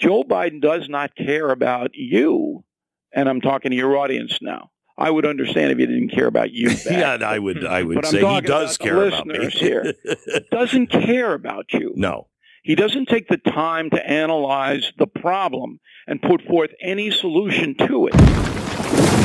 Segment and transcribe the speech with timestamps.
[0.00, 2.64] Joe Biden does not care about you,
[3.12, 4.70] and I'm talking to your audience now.
[4.96, 6.68] I would understand if he didn't care about you.
[6.84, 6.84] Back.
[6.90, 7.66] yeah, I would.
[7.66, 9.48] I would But say he does about the care about me.
[9.50, 9.94] here.
[10.50, 11.92] Doesn't care about you.
[11.96, 12.28] no.
[12.62, 18.06] He doesn't take the time to analyze the problem and put forth any solution to
[18.10, 19.20] it.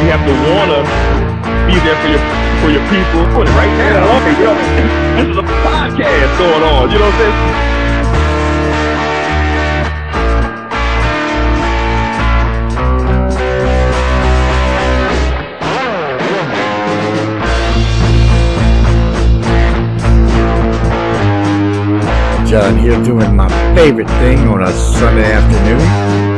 [0.00, 1.13] You have to wanna
[1.66, 2.22] be there for your
[2.60, 3.24] for your people.
[3.56, 4.04] Right now.
[4.20, 4.52] Okay, yo,
[5.16, 6.90] this is a podcast going on.
[6.90, 7.74] You know what I'm saying?
[22.46, 26.33] John here doing my favorite thing on a Sunday afternoon.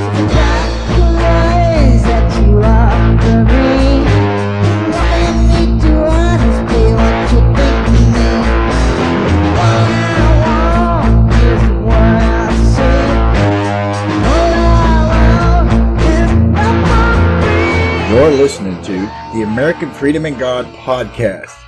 [19.56, 21.58] American Freedom and God podcast,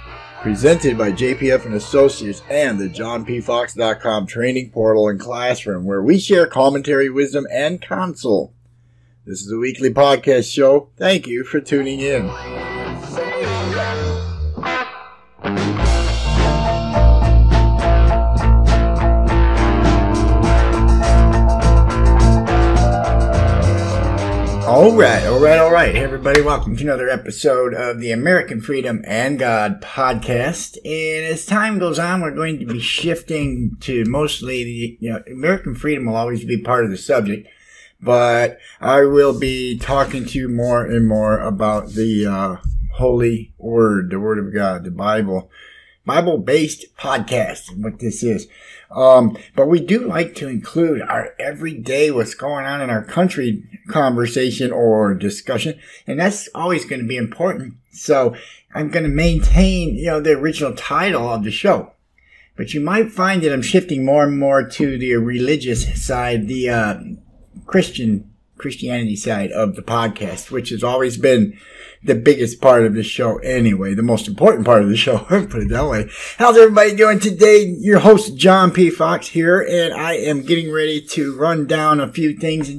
[0.43, 6.47] presented by JPF and Associates and the JohnPFox.com training portal and classroom, where we share
[6.47, 8.53] commentary, wisdom, and counsel.
[9.25, 10.91] This is a weekly podcast show.
[10.99, 12.78] Thank you for tuning in.
[24.99, 25.95] Right, all right, all right.
[25.95, 30.77] Hey, everybody, welcome to another episode of the American Freedom and God podcast.
[30.85, 35.23] And as time goes on, we're going to be shifting to mostly the, you know,
[35.29, 37.47] American freedom will always be part of the subject,
[38.01, 42.57] but I will be talking to you more and more about the uh,
[42.95, 45.49] Holy Word, the Word of God, the Bible,
[46.05, 48.49] Bible based podcast, what this is.
[48.91, 53.63] Um, but we do like to include our everyday what's going on in our country
[53.89, 57.75] conversation or discussion, and that's always going to be important.
[57.93, 58.35] So
[58.75, 61.93] I'm going to maintain, you know, the original title of the show.
[62.57, 66.71] But you might find that I'm shifting more and more to the religious side, the
[66.71, 67.01] uh,
[67.67, 71.57] Christian Christianity side of the podcast, which has always been
[72.03, 75.63] the biggest part of the show anyway, the most important part of the show, put
[75.63, 76.09] it that way.
[76.37, 77.75] How's everybody doing today?
[77.79, 78.91] Your host, John P.
[78.91, 82.71] Fox here, and I am getting ready to run down a few things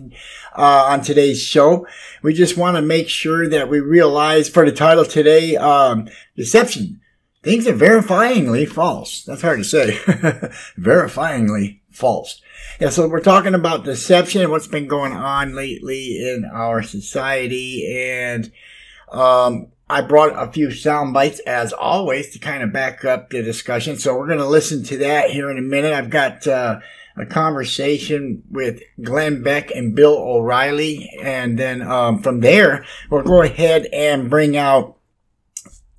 [0.56, 1.88] uh, on today's show.
[2.22, 7.01] We just want to make sure that we realize for the title today, um, deception.
[7.41, 9.24] Things are verifyingly false.
[9.24, 9.91] That's hard to say.
[10.78, 12.41] verifyingly false.
[12.81, 18.51] Yeah, so we're talking about deception what's been going on lately in our society and
[19.11, 23.41] um, I brought a few sound bites as always to kind of back up the
[23.41, 23.97] discussion.
[23.97, 25.93] So we're going to listen to that here in a minute.
[25.93, 26.79] I've got uh,
[27.17, 31.09] a conversation with Glenn Beck and Bill O'Reilly.
[31.21, 34.97] And then um, from there, we'll go ahead and bring out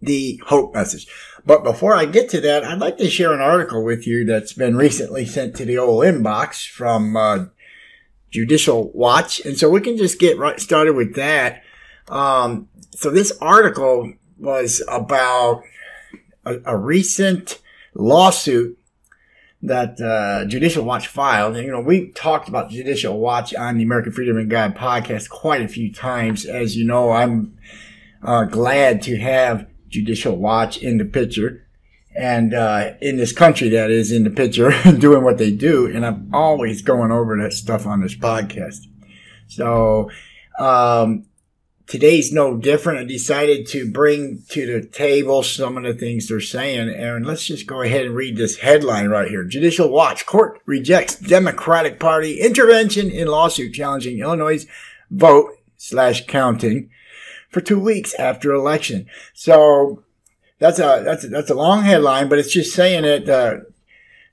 [0.01, 1.09] the hope message.
[1.45, 4.53] But before I get to that, I'd like to share an article with you that's
[4.53, 7.47] been recently sent to the old inbox from uh,
[8.31, 9.41] Judicial Watch.
[9.41, 11.65] And so we can just get right started with that.
[12.11, 15.63] Um, so this article was about
[16.45, 17.61] a, a recent
[17.95, 18.79] lawsuit
[19.63, 21.57] that uh, Judicial Watch filed.
[21.57, 25.29] And, you know, we talked about Judicial Watch on the American Freedom and God podcast
[25.29, 26.47] quite a few times.
[26.47, 27.57] As you know, I'm
[28.23, 31.67] uh, glad to have Judicial Watch in the picture
[32.17, 35.87] and uh, in this country that is in the picture doing what they do.
[35.87, 38.87] And I'm always going over that stuff on this podcast.
[39.47, 40.11] So,
[40.59, 41.27] um,
[41.91, 43.01] today's no different.
[43.01, 46.89] I decided to bring to the table some of the things they're saying.
[46.89, 49.43] And let's just go ahead and read this headline right here.
[49.43, 54.65] Judicial Watch Court rejects Democratic Party intervention in lawsuit challenging Illinois
[55.11, 56.91] vote slash counting
[57.49, 59.07] for two weeks after election.
[59.35, 60.05] So
[60.61, 63.65] that's a, that's a, that's a long headline, but it's just saying that, uh,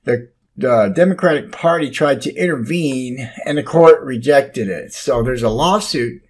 [0.04, 4.94] the, the Democratic Party tried to intervene and the court rejected it.
[4.94, 6.22] So there's a lawsuit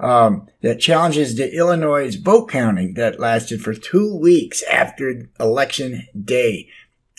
[0.00, 6.68] um, that challenges the Illinois vote counting that lasted for two weeks after election day,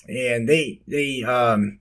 [0.07, 1.79] and they they um,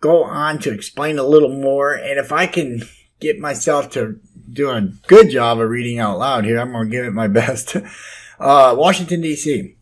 [0.00, 1.94] go on to explain a little more.
[1.94, 2.82] And if I can
[3.20, 6.96] get myself to do a good job of reading out loud here, I'm going to
[6.96, 7.76] give it my best.
[8.38, 9.74] Uh, Washington D.C.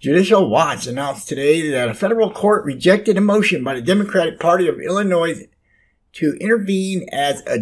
[0.00, 4.66] Judicial Watch announced today that a federal court rejected a motion by the Democratic Party
[4.66, 5.46] of Illinois
[6.14, 7.56] to intervene as a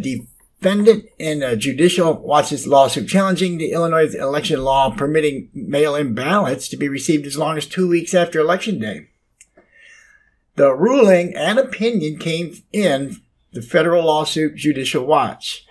[0.61, 6.77] defendant in a judicial watches lawsuit challenging the Illinois election law permitting mail-in ballots to
[6.77, 9.09] be received as long as two weeks after election day.
[10.57, 13.17] The ruling and opinion came in
[13.53, 15.67] the federal lawsuit Judicial Watch.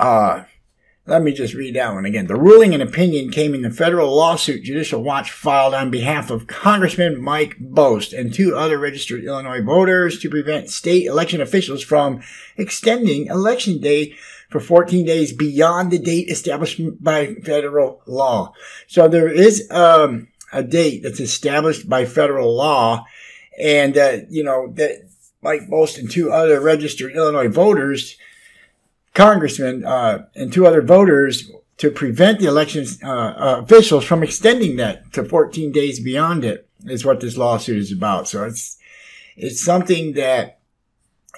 [0.00, 0.44] Uh,
[1.06, 2.26] let me just read that one again.
[2.26, 6.48] The ruling and opinion came in the federal lawsuit Judicial Watch filed on behalf of
[6.48, 12.22] Congressman Mike Bost and two other registered Illinois voters to prevent state election officials from
[12.56, 14.16] extending election day
[14.50, 18.52] for 14 days beyond the date established by federal law.
[18.88, 23.06] So there is um, a date that's established by federal law,
[23.60, 25.08] and uh, you know that
[25.40, 28.16] Mike Bost and two other registered Illinois voters
[29.16, 34.76] congressmen uh, and two other voters to prevent the election uh, uh, officials from extending
[34.76, 38.28] that to 14 days beyond it is what this lawsuit is about.
[38.28, 38.78] So it's
[39.36, 40.60] it's something that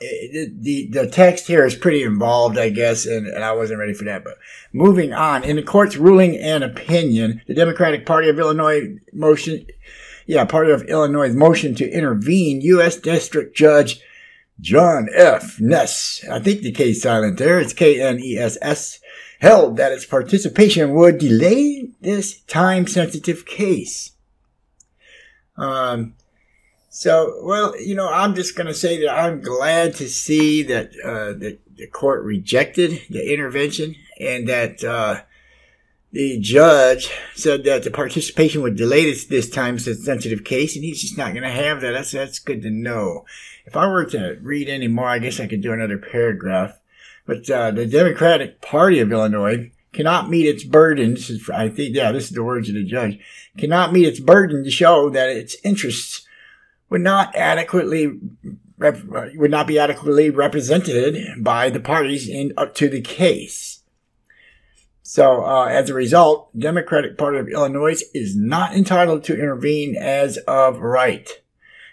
[0.00, 4.04] the the text here is pretty involved, I guess, and, and I wasn't ready for
[4.04, 4.24] that.
[4.24, 4.38] But
[4.72, 9.66] moving on, in the court's ruling and opinion, the Democratic Party of Illinois motion,
[10.26, 12.96] yeah, Party of Illinois motion to intervene, U.S.
[12.96, 14.00] District Judge
[14.60, 15.58] John F.
[15.58, 19.00] Kness, I think the K silent there, it's K-N-E-S-S,
[19.40, 24.12] held that its participation would delay this time-sensitive case.
[25.56, 26.14] Um,
[26.88, 30.90] so, well, you know, I'm just going to say that I'm glad to see that
[31.04, 35.20] uh, the, the court rejected the intervention and that uh,
[36.10, 41.18] the judge said that the participation would delay this, this time-sensitive case, and he's just
[41.18, 41.92] not going to have that.
[41.92, 43.24] That's that's good to know
[43.68, 46.80] if I were to read any more, I guess I could do another paragraph.
[47.26, 51.14] But uh, the Democratic Party of Illinois cannot meet its burden.
[51.14, 53.18] This is, I think, yeah, this is the words of the judge.
[53.58, 56.26] Cannot meet its burden to show that its interests
[56.88, 58.18] would not adequately
[58.78, 63.82] would not be adequately represented by the parties in up to the case.
[65.02, 70.38] So, uh, as a result, Democratic Party of Illinois is not entitled to intervene as
[70.46, 71.28] of right,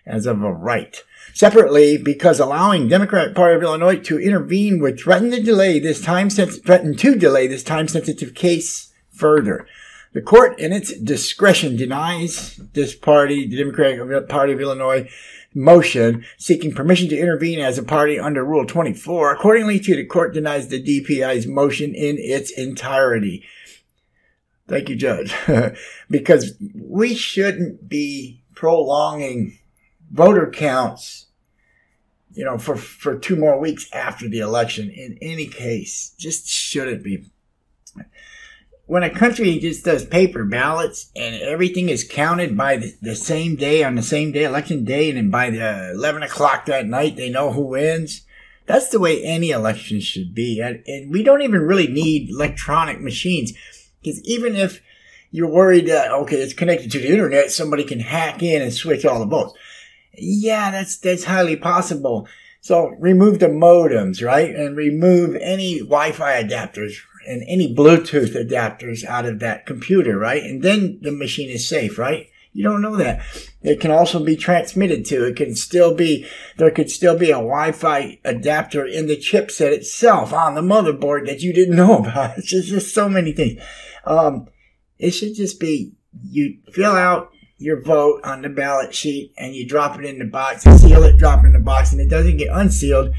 [0.05, 1.01] as of a right.
[1.35, 6.29] Separately, because allowing Democratic Party of Illinois to intervene would threaten to delay this time
[6.29, 9.67] threaten to delay this time sensitive case further.
[10.13, 15.09] The court, in its discretion, denies this party, the Democratic Party of Illinois,
[15.53, 19.33] motion seeking permission to intervene as a party under Rule 24.
[19.33, 23.43] Accordingly to the court denies the DPI's motion in its entirety.
[24.69, 25.35] Thank you, Judge.
[26.09, 29.59] because we shouldn't be prolonging
[30.09, 31.24] voter counts
[32.35, 36.13] you know, for, for two more weeks after the election in any case.
[36.17, 37.25] Just shouldn't be.
[38.87, 43.55] When a country just does paper ballots and everything is counted by the, the same
[43.55, 47.15] day on the same day, election day, and then by the 11 o'clock that night,
[47.15, 48.21] they know who wins.
[48.67, 50.59] That's the way any election should be.
[50.59, 53.53] And, and we don't even really need electronic machines.
[54.03, 54.81] Because even if
[55.31, 59.05] you're worried that, okay, it's connected to the internet, somebody can hack in and switch
[59.05, 59.57] all the votes
[60.17, 62.27] yeah, that's, that's highly possible.
[62.61, 64.55] So remove the modems, right?
[64.55, 66.95] And remove any Wi-Fi adapters
[67.27, 70.43] and any Bluetooth adapters out of that computer, right?
[70.43, 72.27] And then the machine is safe, right?
[72.53, 73.21] You don't know that.
[73.61, 75.25] It can also be transmitted to.
[75.25, 76.25] It can still be,
[76.57, 81.41] there could still be a Wi-Fi adapter in the chipset itself on the motherboard that
[81.41, 82.37] you didn't know about.
[82.37, 83.61] It's just, just so many things.
[84.05, 84.47] Um,
[84.97, 87.31] it should just be, you fill out
[87.65, 91.17] your vote on the ballot sheet and you drop it in the box, seal it,
[91.17, 93.11] drop it in the box, and it doesn't get unsealed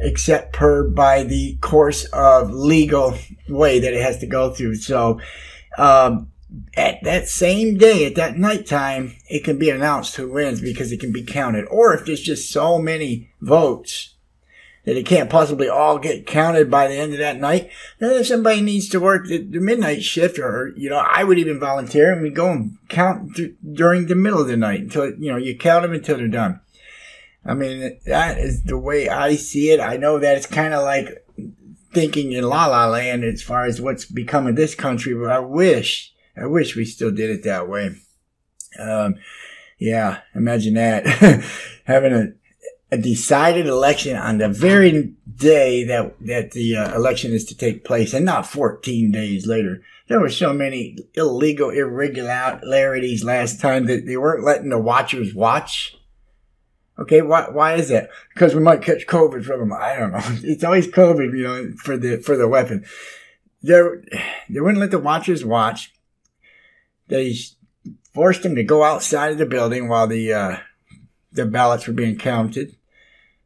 [0.00, 3.14] except per by the course of legal
[3.50, 4.76] way that it has to go through.
[4.76, 5.20] So,
[5.76, 6.32] um,
[6.74, 10.98] at that same day, at that nighttime, it can be announced who wins because it
[10.98, 11.66] can be counted.
[11.66, 14.14] Or if there's just so many votes
[14.84, 17.70] that it can't possibly all get counted by the end of that night.
[17.98, 21.38] Then if somebody needs to work the, the midnight shift, or you know, I would
[21.38, 25.10] even volunteer and we go and count th- during the middle of the night until
[25.18, 26.60] you know you count them until they're done.
[27.44, 29.80] I mean, that is the way I see it.
[29.80, 31.24] I know that it's kind of like
[31.92, 35.38] thinking in La La Land as far as what's become of this country, but I
[35.40, 37.96] wish, I wish we still did it that way.
[38.78, 39.16] Um,
[39.78, 41.06] yeah, imagine that
[41.84, 42.32] having a
[42.92, 47.84] a decided election on the very day that that the uh, election is to take
[47.84, 49.82] place, and not 14 days later.
[50.08, 55.96] There were so many illegal irregularities last time that they weren't letting the watchers watch.
[56.98, 58.10] Okay, why why is that?
[58.34, 59.72] Because we might catch COVID from them.
[59.72, 60.20] I don't know.
[60.42, 62.84] It's always COVID, you know, for the for the weapon.
[63.62, 63.80] They
[64.48, 65.94] they wouldn't let the watchers watch.
[67.06, 67.36] They
[68.12, 70.56] forced them to go outside of the building while the uh,
[71.30, 72.74] the ballots were being counted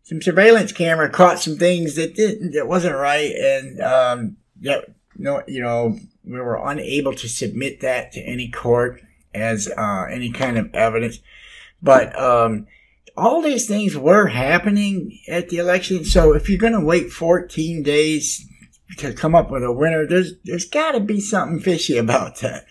[0.05, 4.81] some surveillance camera caught some things that didn't that wasn't right, and um, yeah,
[5.17, 9.03] no, you know, we were unable to submit that to any court
[9.35, 11.19] as uh, any kind of evidence.
[11.83, 12.67] But um,
[13.17, 16.05] all these things were happening at the election.
[16.05, 18.47] So if you're going to wait 14 days
[18.99, 22.67] to come up with a winner, there's there's got to be something fishy about that.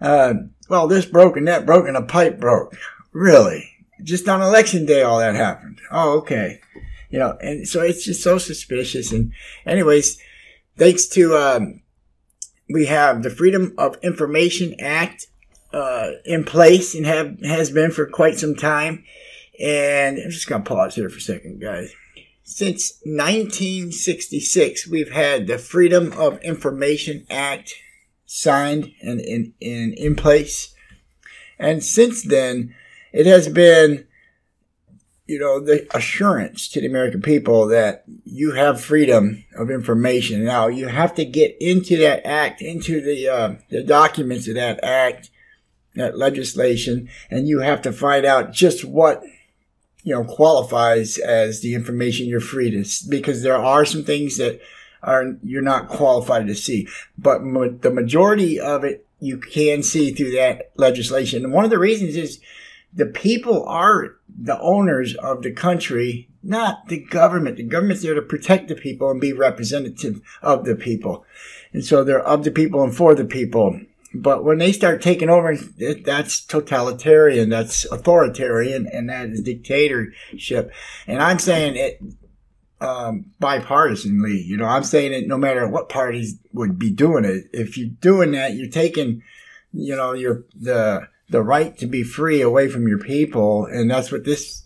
[0.00, 0.34] Uh,
[0.68, 2.76] well, this broke and that broke and a pipe broke.
[3.12, 3.71] Really?
[4.02, 5.80] Just on election day, all that happened.
[5.90, 6.60] Oh, okay.
[7.10, 9.12] You know, and so it's just so suspicious.
[9.12, 9.32] And
[9.66, 10.18] anyways,
[10.78, 11.82] thanks to um,
[12.68, 15.26] we have the Freedom of Information Act
[15.72, 19.04] uh, in place and have has been for quite some time.
[19.60, 21.92] And I'm just gonna pause here for a second, guys.
[22.44, 27.74] Since 1966, we've had the Freedom of Information Act
[28.26, 30.74] signed and in, in, in place.
[31.58, 32.74] And since then,
[33.12, 34.06] it has been,
[35.26, 40.44] you know, the assurance to the American people that you have freedom of information.
[40.44, 44.82] Now, you have to get into that act, into the, uh, the documents of that
[44.82, 45.30] act,
[45.94, 49.22] that legislation, and you have to find out just what
[50.02, 54.60] you know qualifies as the information you're free to because there are some things that
[55.02, 60.12] are you're not qualified to see but ma- the majority of it you can see
[60.12, 62.40] through that legislation and one of the reasons is
[62.92, 68.22] the people are the owners of the country not the government the government's there to
[68.22, 71.24] protect the people and be representative of the people
[71.72, 73.80] and so they're of the people and for the people
[74.14, 75.56] but when they start taking over,
[76.04, 80.70] that's totalitarian, that's authoritarian, and that is dictatorship.
[81.06, 82.02] And I'm saying it
[82.80, 84.44] um, bipartisanly.
[84.44, 87.44] You know, I'm saying it no matter what parties would be doing it.
[87.52, 89.22] If you're doing that, you're taking,
[89.72, 94.12] you know, your the the right to be free away from your people, and that's
[94.12, 94.64] what this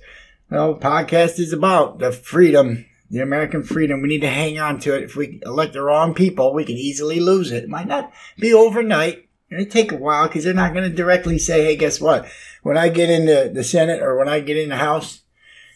[0.50, 4.02] well podcast is about: the freedom the American freedom.
[4.02, 5.04] We need to hang on to it.
[5.04, 7.62] If we elect the wrong people, we can easily lose it.
[7.62, 11.38] It might not be overnight, It'll take a while because they're not going to directly
[11.38, 12.26] say, "Hey, guess what?
[12.62, 15.20] When I get into the Senate or when I get in the House,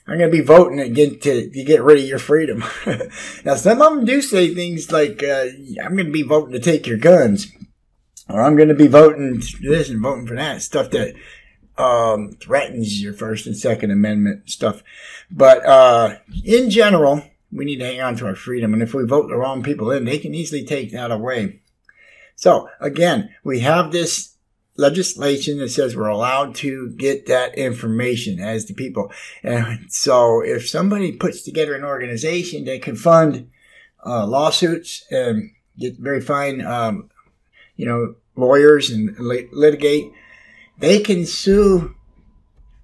[0.09, 2.65] I'm going to be voting get to, to get rid of your freedom."
[3.45, 5.47] now, some of them do say things like, uh,
[5.85, 7.53] "I'm going to be voting to take your guns,"
[8.33, 11.15] or "I'm going to be voting this and voting for that." Stuff that
[11.79, 14.83] um, threatens your First and Second Amendment stuff.
[15.31, 17.23] But uh, in general,
[17.53, 19.91] we need to hang on to our freedom, and if we vote the wrong people
[19.91, 21.61] in, they can easily take that away.
[22.37, 24.37] So again, we have this
[24.81, 29.13] legislation that says we're allowed to get that information as the people.
[29.43, 33.51] And so if somebody puts together an organization that can fund
[34.05, 37.11] uh, lawsuits and get very fine, um,
[37.77, 40.13] you know, lawyers and litigate,
[40.79, 41.95] they can sue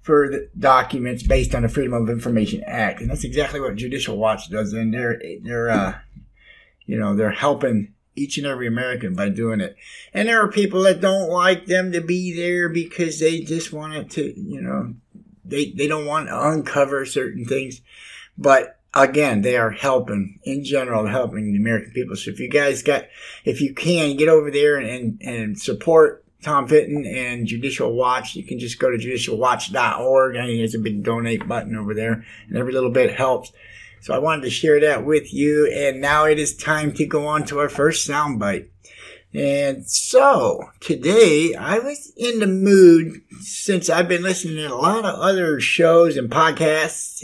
[0.01, 4.49] for documents based on the Freedom of Information Act, and that's exactly what Judicial Watch
[4.49, 4.71] does.
[4.73, 5.95] And they're they're uh,
[6.85, 9.75] you know they're helping each and every American by doing it.
[10.13, 13.93] And there are people that don't like them to be there because they just want
[13.93, 14.95] it to, you know,
[15.45, 17.81] they, they don't want to uncover certain things.
[18.37, 22.15] But again, they are helping in general, helping the American people.
[22.15, 23.05] So if you guys got,
[23.45, 28.43] if you can get over there and, and support Tom Fitton and Judicial Watch, you
[28.43, 30.35] can just go to judicialwatch.org.
[30.35, 33.51] Mean, there's a big donate button over there and every little bit helps.
[34.01, 35.71] So I wanted to share that with you.
[35.71, 38.67] And now it is time to go on to our first soundbite.
[39.33, 45.05] And so today I was in the mood since I've been listening to a lot
[45.05, 47.23] of other shows and podcasts.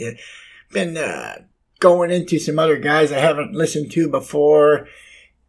[0.70, 1.36] Been uh,
[1.84, 4.88] going into some other guys I haven't listened to before,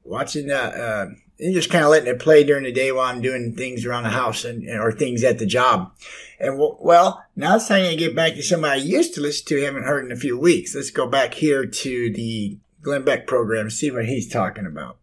[0.04, 1.06] watching uh, uh
[1.40, 4.04] and just kind of letting it play during the day while I'm doing things around
[4.04, 5.94] the house and or things at the job.
[6.40, 9.64] And well, now it's time to get back to somebody I used to listen to,
[9.64, 10.76] haven't heard in a few weeks.
[10.76, 14.98] Let's go back here to the Glenn Beck program, and see what he's talking about.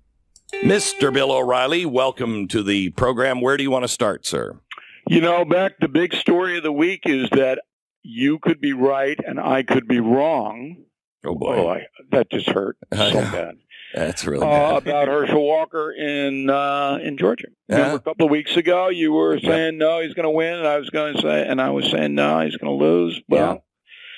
[0.63, 1.13] Mr.
[1.13, 3.41] Bill O'Reilly, welcome to the program.
[3.41, 4.61] Where do you want to start, sir?
[5.09, 7.61] You know, Beck, the big story of the week is that
[8.03, 10.85] you could be right and I could be wrong.
[11.25, 13.57] Oh boy, oh, I, that just hurt so bad.
[13.95, 17.49] That's really uh, about Herschel Walker in uh, in Georgia.
[17.69, 17.77] Yeah.
[17.77, 19.87] Remember a couple of weeks ago, you were saying yeah.
[19.87, 22.15] no, he's going to win, and I was going to say, and I was saying
[22.15, 23.21] no, he's going to lose.
[23.29, 23.61] Well, yeah.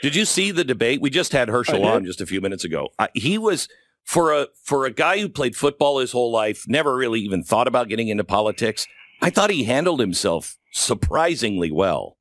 [0.03, 1.01] did you see the debate?
[1.01, 2.91] We just had Herschel on just a few minutes ago.
[2.99, 3.69] Uh, he was
[4.05, 7.67] for a for a guy who played football his whole life, never really even thought
[7.67, 8.87] about getting into politics.
[9.21, 12.17] I thought he handled himself surprisingly well.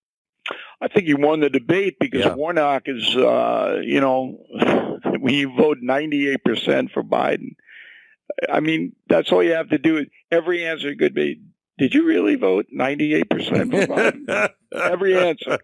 [0.84, 2.36] I think he won the debate because yeah.
[2.36, 4.38] Warnock is, uh, you know,
[5.20, 7.56] when you vote 98% for Biden,
[8.52, 10.06] I mean, that's all you have to do.
[10.30, 11.42] Every answer could be,
[11.78, 14.50] did you really vote 98% for Biden?
[14.74, 15.58] Every answer.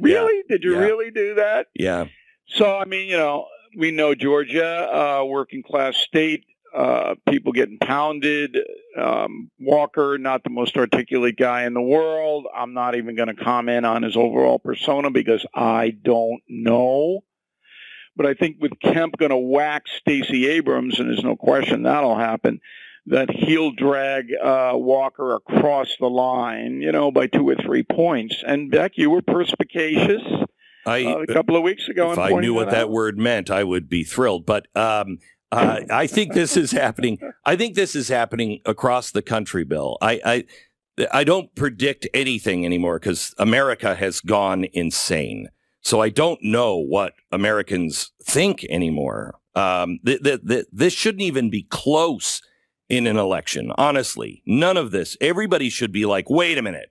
[0.00, 0.36] Really?
[0.36, 0.42] Yeah.
[0.48, 0.80] Did you yeah.
[0.80, 1.68] really do that?
[1.74, 2.06] Yeah.
[2.48, 7.78] So I mean, you know, we know Georgia, uh, working class state, uh, people getting
[7.78, 8.58] pounded.
[8.98, 12.46] Um, Walker, not the most articulate guy in the world.
[12.54, 17.20] I'm not even going to comment on his overall persona because I don't know.
[18.16, 22.16] But I think with Kemp going to whack Stacey Abrams, and there's no question that'll
[22.16, 22.60] happen,
[23.06, 28.42] that he'll drag uh, Walker across the line, you know, by two or three points.
[28.46, 30.22] And Beck, you were perspicacious.
[30.86, 32.12] I, uh, a couple of weeks ago.
[32.12, 34.46] If I knew what that, that word meant, I would be thrilled.
[34.46, 35.18] But um,
[35.54, 37.18] uh, I think this is happening.
[37.44, 39.98] I think this is happening across the country, Bill.
[40.00, 45.48] I, I, I don't predict anything anymore because America has gone insane.
[45.80, 49.34] So I don't know what Americans think anymore.
[49.54, 52.40] Um, th- th- th- this shouldn't even be close
[52.88, 53.72] in an election.
[53.76, 55.16] Honestly, none of this.
[55.20, 56.90] Everybody should be like, wait a minute.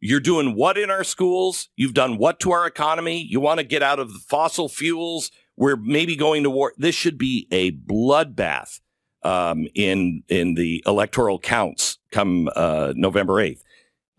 [0.00, 1.70] You're doing what in our schools?
[1.76, 3.26] You've done what to our economy?
[3.26, 5.30] You want to get out of fossil fuels?
[5.56, 6.72] We're maybe going to war.
[6.76, 8.80] This should be a bloodbath
[9.22, 13.62] um, in in the electoral counts come uh, November eighth,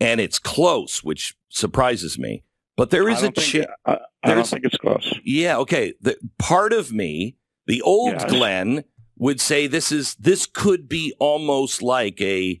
[0.00, 2.42] and it's close, which surprises me.
[2.76, 3.66] But there is a chance.
[3.86, 5.18] I, I don't think it's close.
[5.24, 5.58] Yeah.
[5.58, 5.94] Okay.
[6.00, 8.24] The part of me, the old yes.
[8.30, 8.84] Glenn,
[9.16, 12.60] would say this is this could be almost like a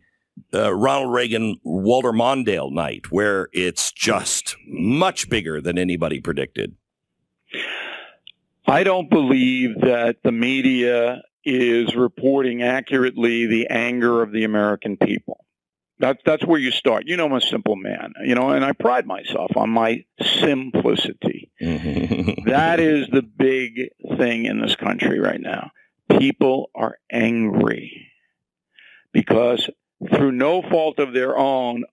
[0.54, 6.76] uh, Ronald Reagan Walter Mondale night, where it's just much bigger than anybody predicted.
[8.66, 15.44] I don't believe that the media is reporting accurately the anger of the American people.
[15.98, 17.04] That's that's where you start.
[17.06, 18.12] You know, I'm a simple man.
[18.22, 21.52] You know, and I pride myself on my simplicity.
[21.62, 22.48] Mm-hmm.
[22.50, 25.70] that is the big thing in this country right now.
[26.10, 28.08] People are angry
[29.12, 29.70] because
[30.10, 31.84] through no fault of their own,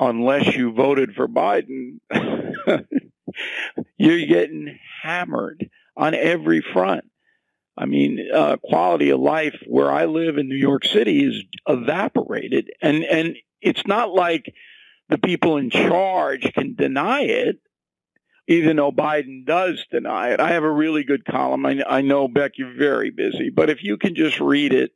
[0.00, 2.00] unless you voted for Biden,
[3.96, 7.04] you're getting hammered on every front.
[7.78, 12.70] I mean, uh, quality of life where I live in New York City is evaporated,
[12.80, 14.52] and and it's not like
[15.08, 17.58] the people in charge can deny it,
[18.48, 20.40] even though Biden does deny it.
[20.40, 21.66] I have a really good column.
[21.66, 24.92] I, I know Beck, you're very busy, but if you can just read it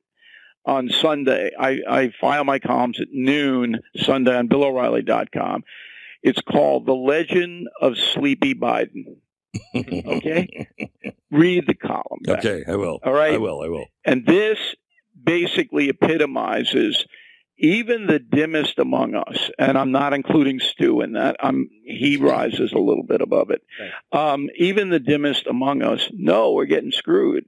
[0.64, 5.64] on Sunday, I, I file my columns at noon Sunday on BillO'Reilly.com.
[6.22, 9.16] It's called "The Legend of Sleepy Biden."
[9.74, 10.68] Okay?
[11.30, 12.20] Read the column.
[12.22, 12.44] Back.
[12.44, 12.98] Okay, I will.
[13.04, 13.34] All right?
[13.34, 13.86] I will, I will.
[14.04, 14.58] And this
[15.22, 17.04] basically epitomizes
[17.58, 21.36] even the dimmest among us, and I'm not including Stu in that.
[21.40, 23.62] I'm, he rises a little bit above it.
[24.12, 27.44] Um, even the dimmest among us know we're getting screwed.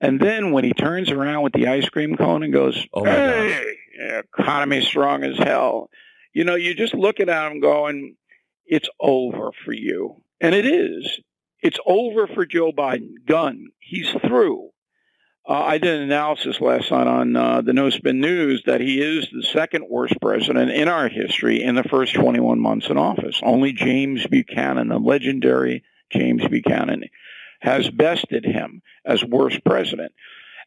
[0.00, 3.74] And then when he turns around with the ice cream cone and goes, oh hey,
[3.98, 5.90] economy strong as hell,
[6.32, 8.16] you know, you're just looking at him going,
[8.64, 10.22] it's over for you.
[10.40, 11.20] And it is.
[11.60, 13.14] It's over for Joe Biden.
[13.26, 13.68] Gun.
[13.78, 14.70] He's through.
[15.48, 19.00] Uh, I did an analysis last night on uh, the No Spin News that he
[19.00, 23.40] is the second worst president in our history in the first 21 months in office.
[23.42, 27.04] Only James Buchanan, the legendary James Buchanan,
[27.60, 30.12] has bested him as worst president.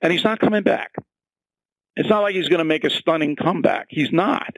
[0.02, 0.96] And he's not coming back.
[1.96, 3.86] It's not like he's going to make a stunning comeback.
[3.90, 4.58] He's not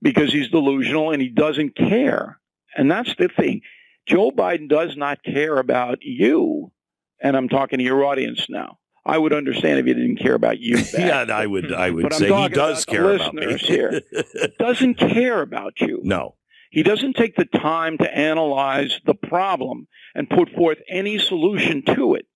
[0.00, 2.38] because he's delusional and he doesn't care.
[2.74, 3.60] And that's the thing.
[4.06, 6.72] Joe Biden does not care about you,
[7.20, 8.78] and I'm talking to your audience now.
[9.04, 10.78] I would understand if he didn't care about you.
[10.98, 11.72] yeah, I would.
[11.72, 13.56] I would say he does care about me.
[13.56, 14.00] here.
[14.58, 16.00] Doesn't care about you.
[16.04, 16.36] No.
[16.70, 22.14] He doesn't take the time to analyze the problem and put forth any solution to
[22.14, 22.26] it.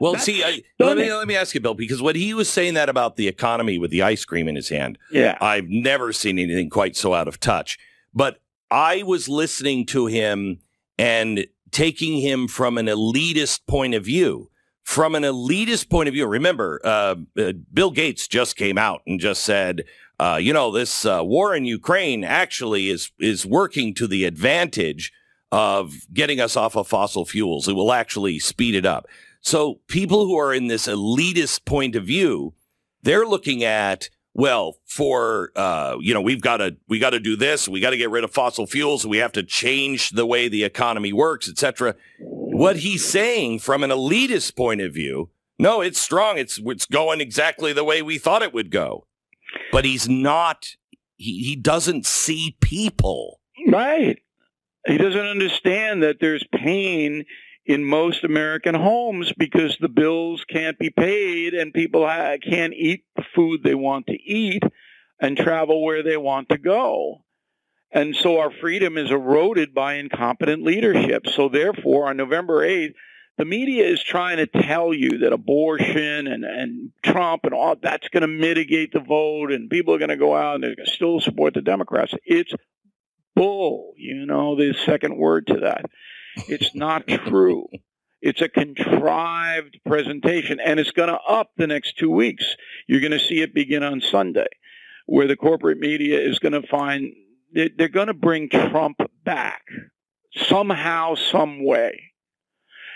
[0.00, 2.48] Well, That's see, I, let me let me ask you, Bill, because when he was
[2.48, 6.12] saying that about the economy with the ice cream in his hand, yeah, I've never
[6.12, 7.78] seen anything quite so out of touch.
[8.14, 10.60] But I was listening to him
[10.98, 14.50] and taking him from an elitist point of view.
[14.82, 19.18] From an elitist point of view, remember, uh, uh, Bill Gates just came out and
[19.18, 19.84] just said,
[20.20, 25.10] uh, you know, this uh, war in Ukraine actually is is working to the advantage
[25.50, 27.66] of getting us off of fossil fuels.
[27.66, 29.06] It will actually speed it up.
[29.40, 32.54] So people who are in this elitist point of view,
[33.02, 37.36] they're looking at well, for uh, you know, we've got to we got to do
[37.36, 37.68] this.
[37.68, 39.06] We got to get rid of fossil fuels.
[39.06, 41.94] We have to change the way the economy works, etc.
[42.18, 46.36] What he's saying from an elitist point of view, no, it's strong.
[46.36, 49.06] It's it's going exactly the way we thought it would go.
[49.70, 50.76] But he's not.
[51.16, 53.40] He he doesn't see people.
[53.68, 54.18] Right.
[54.86, 57.24] He doesn't understand that there's pain
[57.66, 63.24] in most American homes because the bills can't be paid and people can't eat the
[63.34, 64.62] food they want to eat
[65.20, 67.24] and travel where they want to go.
[67.90, 71.28] And so our freedom is eroded by incompetent leadership.
[71.28, 72.94] So therefore, on November 8th,
[73.38, 78.08] the media is trying to tell you that abortion and, and Trump and all that's
[78.08, 80.86] going to mitigate the vote and people are going to go out and they're going
[80.86, 82.14] to still support the Democrats.
[82.24, 82.52] It's
[83.34, 85.86] bull, you know, the second word to that.
[86.48, 87.66] It's not true.
[88.20, 92.56] It's a contrived presentation and it's going to up the next two weeks.
[92.86, 94.48] You're going to see it begin on Sunday
[95.06, 97.12] where the corporate media is going to find
[97.52, 99.62] they're going to bring Trump back
[100.34, 102.14] somehow, some way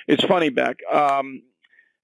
[0.09, 0.79] it's funny, Beck.
[0.91, 1.43] Um,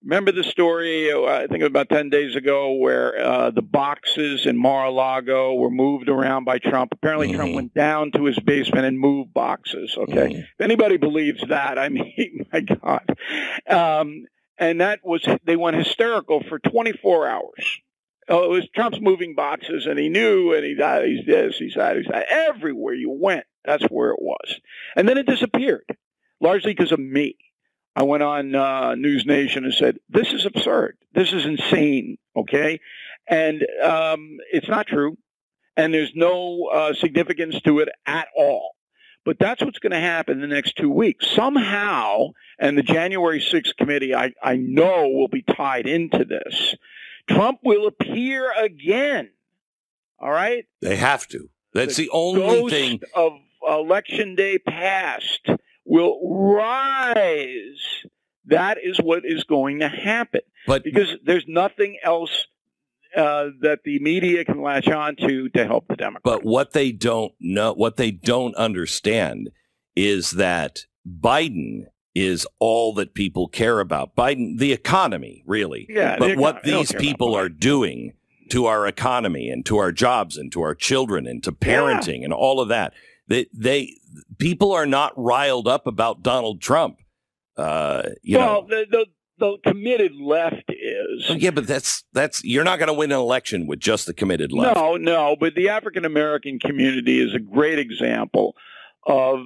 [0.05, 1.11] remember the story?
[1.11, 5.55] Uh, I think it was about ten days ago, where uh, the boxes in Mar-a-Lago
[5.55, 6.93] were moved around by Trump.
[6.93, 7.37] Apparently, mm-hmm.
[7.37, 9.97] Trump went down to his basement and moved boxes.
[9.97, 10.39] Okay, mm-hmm.
[10.39, 13.17] if anybody believes that, I mean, my God.
[13.69, 14.27] Um,
[14.59, 17.81] and that was they went hysterical for 24 hours.
[18.29, 21.75] Oh, it was Trump's moving boxes, and he knew, and he thought he's this, he's
[21.75, 22.27] that, he's that.
[22.31, 24.61] Everywhere you went, that's where it was,
[24.97, 25.85] and then it disappeared,
[26.41, 27.37] largely because of me.
[27.97, 30.97] I went on uh, News Nation and said, "This is absurd.
[31.13, 32.81] This is insane." Okay,
[33.29, 35.17] and um, it's not true,
[35.77, 38.75] and there's no uh, significance to it at all.
[39.25, 41.27] But that's what's going to happen in the next two weeks.
[41.31, 46.75] Somehow, and the January 6th committee, I, I know, will be tied into this.
[47.27, 49.31] Trump will appear again.
[50.19, 50.67] All right?
[50.83, 51.49] They have to.
[51.73, 53.01] That's the, the only thing.
[53.15, 53.33] of
[53.67, 55.49] election day past
[55.85, 56.19] will
[56.55, 58.05] rise.
[58.47, 60.43] That is what is going to happen.
[60.67, 62.47] But because there's nothing else
[63.17, 66.25] uh, that the media can latch on to to help the Democrats.
[66.25, 69.51] But what they don't know, what they don't understand,
[69.95, 74.15] is that Biden is all that people care about.
[74.15, 75.87] Biden, the economy, really.
[75.89, 76.17] Yeah.
[76.19, 78.15] But what these people are doing
[78.51, 82.25] to our economy and to our jobs and to our children and to parenting yeah.
[82.25, 82.93] and all of that,
[83.29, 83.97] they they
[84.39, 87.01] people are not riled up about Donald Trump.
[87.57, 88.69] Uh, you well, know.
[88.69, 89.07] the, the
[89.39, 91.31] the committed left is.
[91.31, 94.53] Yeah, but that's that's you're not going to win an election with just the committed
[94.53, 94.77] left.
[94.77, 98.55] No, no, but the African American community is a great example
[99.07, 99.41] of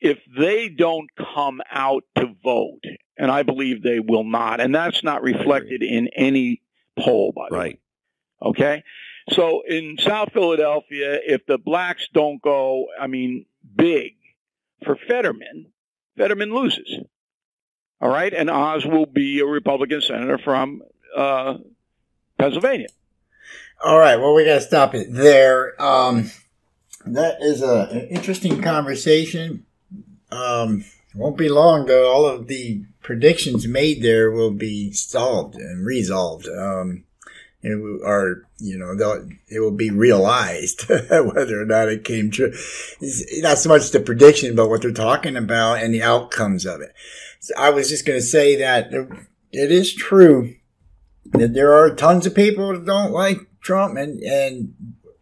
[0.00, 2.82] if they don't come out to vote,
[3.16, 6.62] and I believe they will not, and that's not reflected in any
[6.98, 7.72] poll, by the right.
[7.72, 8.48] way.
[8.50, 8.82] Okay,
[9.32, 14.14] so in South Philadelphia, if the blacks don't go, I mean, big
[14.84, 15.72] for Fetterman,
[16.16, 16.98] Fetterman loses.
[18.00, 20.82] All right, and Oz will be a Republican senator from
[21.16, 21.58] uh,
[22.38, 22.88] Pennsylvania.
[23.84, 25.80] All right, well, we got to stop it there.
[25.80, 26.30] Um,
[27.06, 29.66] that is a, an interesting conversation.
[30.30, 32.10] Um, won't be long though.
[32.10, 36.48] All of the predictions made there will be solved and resolved.
[36.48, 37.04] Um,
[37.62, 38.94] and are you know
[39.48, 42.52] it will be realized whether or not it came true.
[43.00, 46.80] It's not so much the prediction, but what they're talking about and the outcomes of
[46.80, 46.92] it.
[47.40, 48.92] So I was just going to say that
[49.52, 50.54] it is true
[51.32, 54.74] that there are tons of people that don't like Trump, and and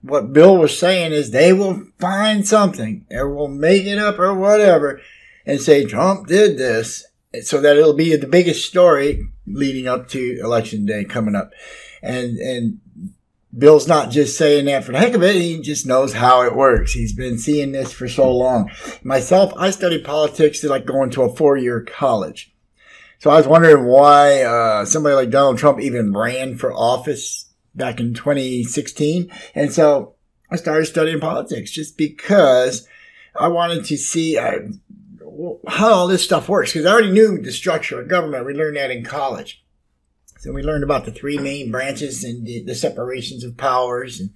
[0.03, 4.33] what Bill was saying is they will find something or will make it up or
[4.35, 5.00] whatever
[5.44, 7.05] and say Trump did this
[7.42, 11.53] so that it'll be the biggest story leading up to election day coming up
[12.02, 12.80] and and
[13.56, 15.34] Bill's not just saying that for the heck of it.
[15.34, 16.92] He just knows how it works.
[16.92, 18.70] He's been seeing this for so long.
[19.02, 22.54] Myself, I studied politics like going to a four year college.
[23.18, 28.00] So I was wondering why uh, somebody like Donald Trump even ran for office back
[28.00, 29.30] in 2016.
[29.54, 30.14] And so
[30.50, 32.88] I started studying politics just because
[33.38, 34.60] I wanted to see uh,
[35.68, 36.72] how all this stuff works.
[36.72, 38.46] Because I already knew the structure of government.
[38.46, 39.62] We learned that in college.
[40.40, 44.31] So we learned about the three main branches and the, the separations of powers and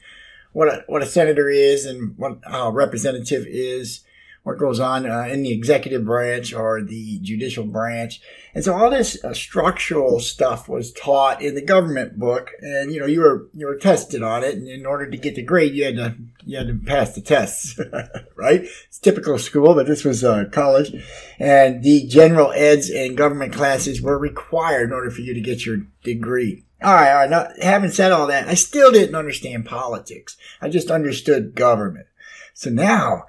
[0.52, 4.04] what a, what a senator is and what a representative is
[4.44, 8.20] what goes on uh, in the executive branch or the judicial branch.
[8.54, 13.00] And so all this uh, structural stuff was taught in the government book, and you
[13.00, 15.74] know you were you were tested on it, and in order to get the grade,
[15.74, 17.80] you had to you had to pass the tests,
[18.36, 18.60] right?
[18.86, 20.94] It's typical school, but this was uh, college,
[21.38, 25.66] and the general eds and government classes were required in order for you to get
[25.66, 26.64] your degree.
[26.82, 27.30] All right, all right.
[27.30, 30.36] Now, having said all that, I still didn't understand politics.
[30.60, 32.06] I just understood government.
[32.52, 33.24] So now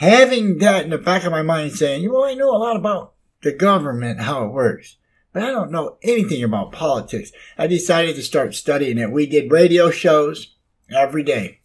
[0.00, 3.12] having that in the back of my mind saying, well, I know a lot about
[3.42, 4.96] the government, how it works,
[5.30, 7.32] but I don't know anything about politics.
[7.58, 9.12] I decided to start studying it.
[9.12, 10.56] We did radio shows
[10.90, 11.60] every day.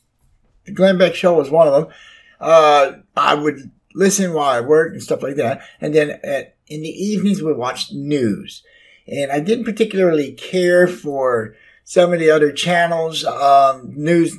[0.65, 1.93] The Glenn Beck show was one of them.
[2.41, 5.61] Uh, I would listen while I worked and stuff like that.
[5.79, 8.63] And then at, in the evenings, we watched news.
[9.07, 14.35] And I didn't particularly care for some of the other channels, um, news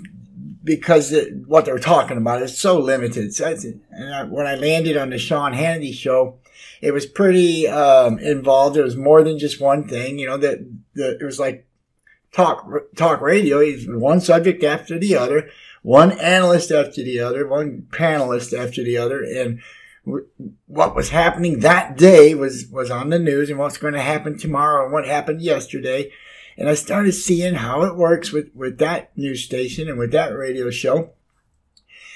[0.67, 3.33] because it, what they're talking about is so limited.
[3.33, 6.39] So I, when I landed on the Sean Hannity show,
[6.83, 8.77] it was pretty um, involved.
[8.77, 10.19] It was more than just one thing.
[10.19, 11.67] You know that it was like
[12.33, 13.61] talk talk radio.
[13.61, 15.49] He's one subject after the other,
[15.83, 19.61] one analyst after the other, one panelist after the other, and
[20.67, 24.37] what was happening that day was was on the news, and what's going to happen
[24.37, 26.11] tomorrow, and what happened yesterday.
[26.57, 30.37] And I started seeing how it works with, with that news station and with that
[30.37, 31.11] radio show.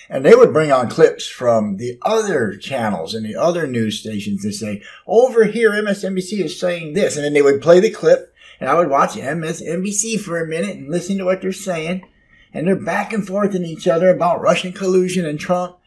[0.08, 4.42] And they would bring on clips from the other channels and the other news stations
[4.42, 7.16] to say, over here, MSNBC is saying this.
[7.16, 10.76] And then they would play the clip and I would watch MSNBC for a minute
[10.76, 12.06] and listen to what they're saying.
[12.52, 15.78] And they're back and forth in each other about Russian collusion and Trump.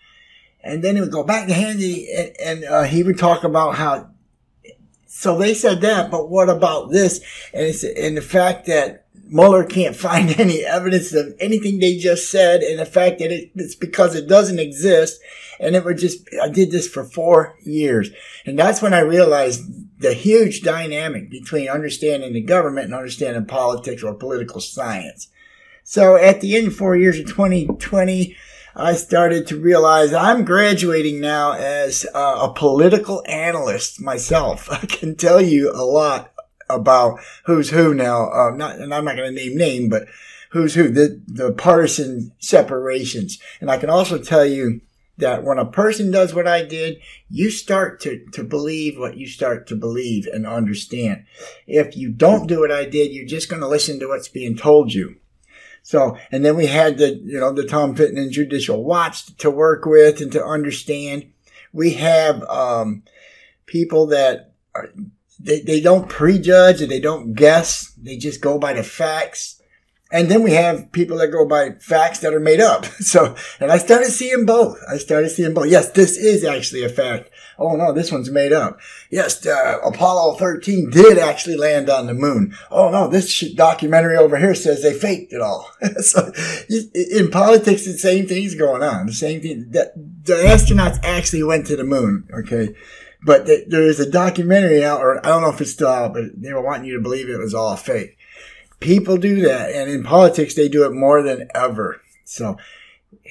[0.63, 3.75] And then it would go back to Hannity and, and uh, he would talk about
[3.75, 4.09] how,
[5.23, 7.21] so they said that, but what about this?
[7.53, 12.61] And and the fact that Mueller can't find any evidence of anything they just said,
[12.61, 15.19] and the fact that it, it's because it doesn't exist.
[15.59, 18.09] And it would just, I did this for four years.
[18.45, 19.63] And that's when I realized
[19.99, 25.29] the huge dynamic between understanding the government and understanding politics or political science.
[25.83, 28.35] So at the end of four years of 2020,
[28.75, 34.67] I started to realize I'm graduating now as a political analyst myself.
[34.71, 36.33] I can tell you a lot
[36.69, 38.29] about who's who now.
[38.31, 40.07] Uh, not, and I'm not going to name name, but
[40.51, 43.39] who's who, the, the partisan separations.
[43.61, 44.81] And I can also tell you
[45.17, 49.27] that when a person does what I did, you start to, to believe what you
[49.27, 51.25] start to believe and understand.
[51.67, 54.55] If you don't do what I did, you're just going to listen to what's being
[54.55, 55.17] told you.
[55.83, 59.85] So, and then we had the, you know, the Tom Fitton Judicial Watch to work
[59.85, 61.25] with and to understand.
[61.73, 63.03] We have, um,
[63.65, 64.89] people that are,
[65.39, 67.91] they, they don't prejudge and they don't guess.
[68.01, 69.52] They just go by the facts.
[70.13, 72.85] And then we have people that go by facts that are made up.
[73.03, 74.79] So, and I started seeing both.
[74.89, 75.67] I started seeing both.
[75.67, 77.29] Yes, this is actually a fact.
[77.59, 78.79] Oh no, this one's made up.
[79.11, 82.55] Yes, uh, Apollo 13 did actually land on the moon.
[82.71, 85.69] Oh no, this documentary over here says they faked it all.
[85.99, 86.31] so
[86.69, 89.07] in politics, the same thing's going on.
[89.07, 89.69] The same thing.
[89.71, 89.91] The,
[90.23, 92.27] the astronauts actually went to the moon.
[92.33, 92.73] Okay.
[93.25, 96.13] But th- there is a documentary out, or I don't know if it's still out,
[96.13, 98.17] but they were wanting you to believe it was all fake.
[98.83, 102.01] People do that, and in politics, they do it more than ever.
[102.25, 102.57] So,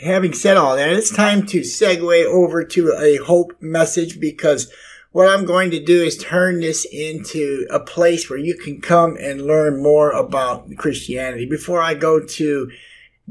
[0.03, 4.73] having said all that, it's time to segue over to a hope message because
[5.11, 9.19] what I'm going to do is turn this into a place where you can come
[9.21, 11.45] and learn more about Christianity.
[11.45, 12.71] Before I go to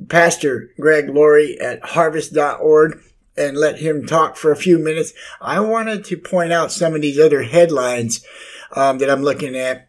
[0.07, 2.99] Pastor Greg Laurie at harvest.org,
[3.37, 5.13] and let him talk for a few minutes.
[5.39, 8.23] I wanted to point out some of these other headlines
[8.75, 9.87] um, that I'm looking at.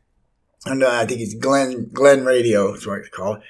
[0.64, 3.42] And I think it's Glenn Glenn Radio, is what it's called.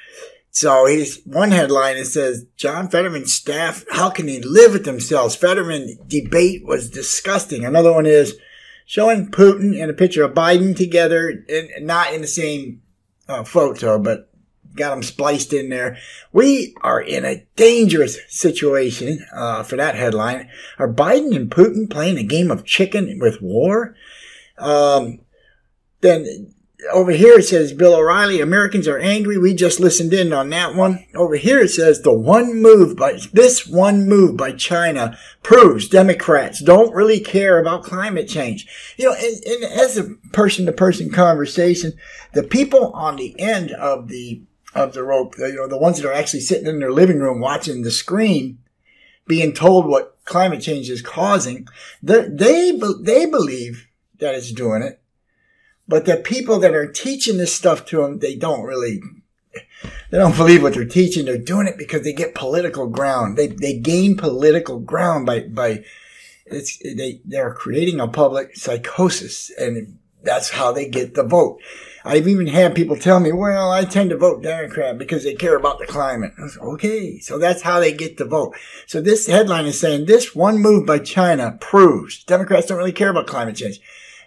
[0.51, 1.97] So he's one headline.
[1.97, 3.85] It says John Fetterman's staff.
[3.91, 5.35] How can they live with themselves?
[5.35, 7.65] Fetterman debate was disgusting.
[7.65, 8.37] Another one is
[8.85, 12.83] showing Putin and a picture of Biden together, and not in the same
[13.29, 14.29] uh, photo, but
[14.75, 15.97] got them spliced in there.
[16.33, 20.51] We are in a dangerous situation uh, for that headline.
[20.79, 23.95] Are Biden and Putin playing a game of chicken with war?
[24.59, 25.21] Um,
[26.01, 26.55] then
[26.93, 29.39] over here it says Bill O'Reilly, Americans are angry.
[29.39, 31.07] We just listened in on that one.
[31.15, 36.61] Over here it says the one move by this one move by China proves Democrats
[36.61, 38.67] don't really care about climate change.
[38.97, 41.93] You know, and, and as a person to person conversation,
[42.33, 44.43] the people on the end of the
[44.75, 47.41] of the rope, you know, the ones that are actually sitting in their living room
[47.41, 48.59] watching the screen,
[49.27, 51.69] being told what climate change is causing,
[52.03, 55.02] they, they, they believe that it's doing it.
[55.89, 59.01] But the people that are teaching this stuff to them, they don't really,
[60.11, 61.25] they don't believe what they're teaching.
[61.25, 63.37] They're doing it because they get political ground.
[63.37, 65.85] They, they gain political ground by, by,
[66.47, 71.61] it's, they, they're creating a public psychosis and that's how they get the vote.
[72.05, 75.57] I've even had people tell me, well, I tend to vote Democrat because they care
[75.57, 76.33] about the climate.
[76.37, 77.21] Said, okay.
[77.21, 78.57] So that's how they get the vote.
[78.87, 83.11] So this headline is saying this one move by China proves Democrats don't really care
[83.11, 83.81] about climate change.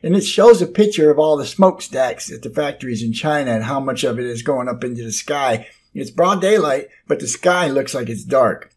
[0.05, 3.63] And it shows a picture of all the smokestacks at the factories in China and
[3.63, 5.67] how much of it is going up into the sky.
[5.95, 8.71] It's broad daylight, but the sky looks like it's dark.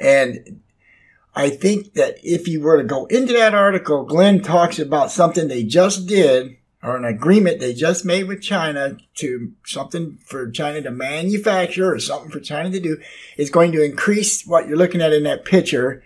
[0.00, 0.62] And
[1.34, 5.48] I think that if you were to go into that article, Glenn talks about something
[5.48, 10.80] they just did or an agreement they just made with China to something for China
[10.80, 12.98] to manufacture or something for China to do
[13.36, 16.02] is going to increase what you're looking at in that picture.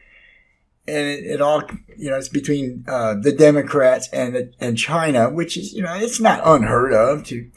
[0.88, 1.62] And it, it all,
[1.96, 6.20] you know, it's between uh, the Democrats and and China, which is, you know, it's
[6.20, 7.51] not unheard of to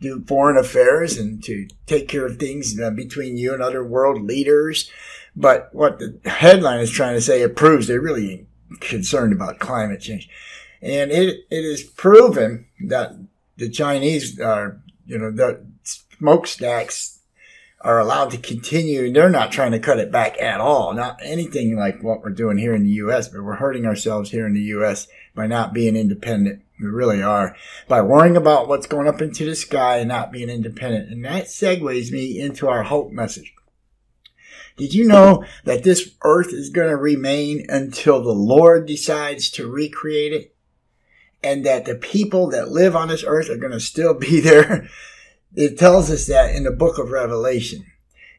[0.00, 4.22] do foreign affairs and to take care of things uh, between you and other world
[4.22, 4.90] leaders.
[5.34, 8.46] But what the headline is trying to say, it proves they're really
[8.80, 10.28] concerned about climate change.
[10.82, 13.12] And it, it is proven that
[13.56, 17.11] the Chinese are, you know, the smokestacks
[17.82, 20.94] are allowed to continue they're not trying to cut it back at all.
[20.94, 24.46] Not anything like what we're doing here in the U.S., but we're hurting ourselves here
[24.46, 25.08] in the U.S.
[25.34, 26.62] by not being independent.
[26.80, 27.56] We really are.
[27.88, 31.10] By worrying about what's going up into the sky and not being independent.
[31.10, 33.54] And that segues me into our hope message.
[34.76, 39.70] Did you know that this earth is going to remain until the Lord decides to
[39.70, 40.54] recreate it?
[41.44, 44.88] And that the people that live on this earth are going to still be there
[45.54, 47.86] it tells us that in the book of Revelation.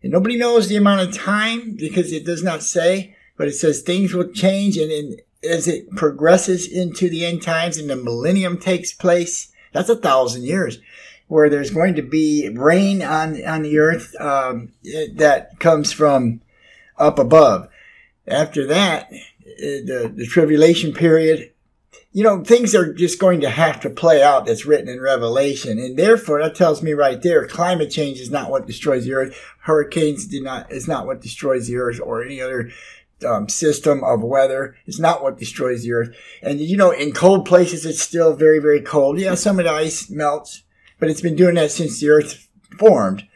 [0.01, 3.81] And nobody knows the amount of time because it does not say, but it says
[3.81, 4.77] things will change.
[4.77, 9.95] And as it progresses into the end times and the millennium takes place, that's a
[9.95, 10.79] thousand years
[11.27, 14.73] where there's going to be rain on, on the earth um,
[15.15, 16.41] that comes from
[16.97, 17.69] up above.
[18.27, 19.09] After that,
[19.57, 21.52] the, the tribulation period
[22.13, 25.79] you know, things are just going to have to play out that's written in Revelation.
[25.79, 29.35] And therefore, that tells me right there, climate change is not what destroys the earth.
[29.61, 32.69] Hurricanes do not, is not what destroys the earth or any other
[33.27, 34.75] um, system of weather.
[34.85, 36.15] It's not what destroys the earth.
[36.43, 39.19] And you know, in cold places, it's still very, very cold.
[39.19, 40.61] Yeah, some of the ice melts,
[40.99, 42.47] but it's been doing that since the earth
[42.77, 43.27] formed.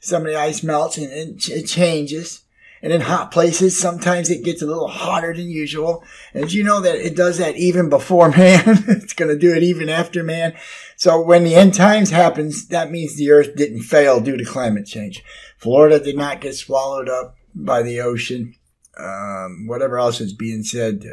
[0.00, 2.44] Some of the ice melts and it changes.
[2.86, 6.04] And in hot places, sometimes it gets a little hotter than usual.
[6.32, 8.62] And you know that it does that even before man?
[8.86, 10.54] it's going to do it even after man.
[10.94, 14.86] So when the end times happens, that means the earth didn't fail due to climate
[14.86, 15.24] change.
[15.58, 18.54] Florida did not get swallowed up by the ocean
[18.98, 21.04] um, whatever else is being said.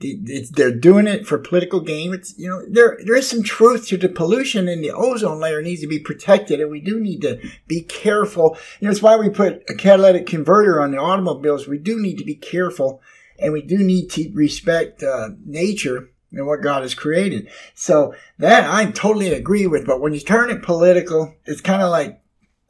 [0.00, 2.12] they're doing it for political gain.
[2.12, 5.62] It's, you know, there, there is some truth to the pollution and the ozone layer
[5.62, 8.56] needs to be protected and we do need to be careful.
[8.80, 11.66] You know, it's why we put a catalytic converter on the automobiles.
[11.66, 13.00] We do need to be careful
[13.38, 17.48] and we do need to respect, uh, nature and what God has created.
[17.74, 19.86] So that I totally agree with.
[19.86, 22.20] But when you turn it political, it's kind of like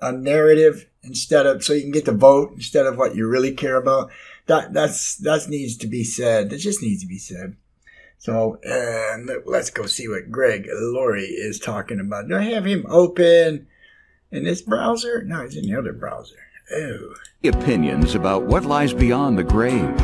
[0.01, 3.53] a narrative instead of, so you can get the vote instead of what you really
[3.53, 4.11] care about
[4.47, 6.51] that that's that needs to be said.
[6.51, 7.57] That just needs to be said.
[8.19, 12.29] So, and let's go see what Greg Laurie is talking about.
[12.29, 13.67] Do I have him open
[14.31, 15.25] in this browser?
[15.25, 16.37] No, he's in the other browser.
[16.73, 17.15] Oh.
[17.43, 19.97] Opinions about what lies beyond the grave.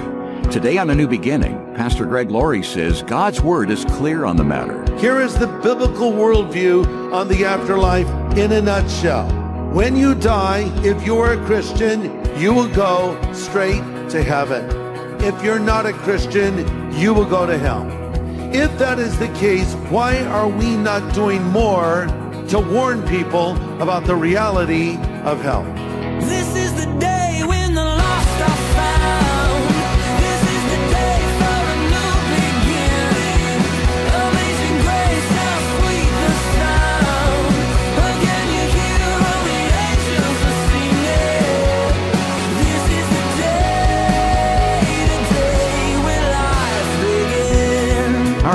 [0.51, 4.43] Today on A New Beginning, Pastor Greg Laurie says God's Word is clear on the
[4.43, 4.83] matter.
[4.99, 9.29] Here is the biblical worldview on the afterlife in a nutshell.
[9.73, 12.03] When you die, if you are a Christian,
[12.37, 14.65] you will go straight to heaven.
[15.21, 16.55] If you're not a Christian,
[16.93, 17.87] you will go to hell.
[18.55, 22.07] If that is the case, why are we not doing more
[22.49, 25.65] to warn people about the reality of hell?
[26.21, 27.28] This is the day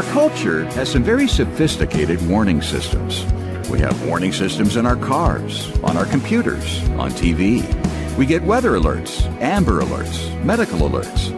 [0.02, 3.32] culture has some very sophisticated warning systems.
[3.70, 7.62] We have warning systems in our cars, on our computers, on TV.
[8.18, 11.30] We get weather alerts, amber alerts, medical alerts.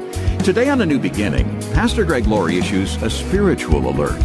[0.42, 4.24] Today on A New Beginning, Pastor Greg Laurie issues a spiritual alert.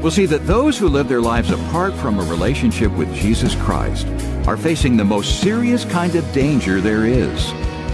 [0.00, 4.06] We'll see that those who live their lives apart from a relationship with Jesus Christ
[4.46, 7.50] are facing the most serious kind of danger there is.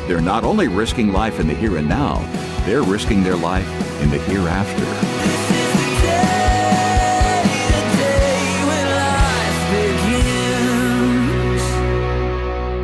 [0.07, 2.19] They're not only risking life in the here and now,
[2.67, 5.40] they're risking their life in the hereafter.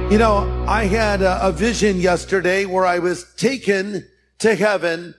[0.09, 4.07] You know, I had a, a, vision yesterday where I was taken
[4.39, 5.17] to heaven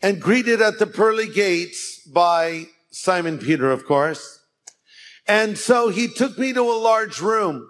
[0.00, 4.40] and greeted at the pearly gates by Simon Peter, of course.
[5.26, 7.68] And so he took me to a large room.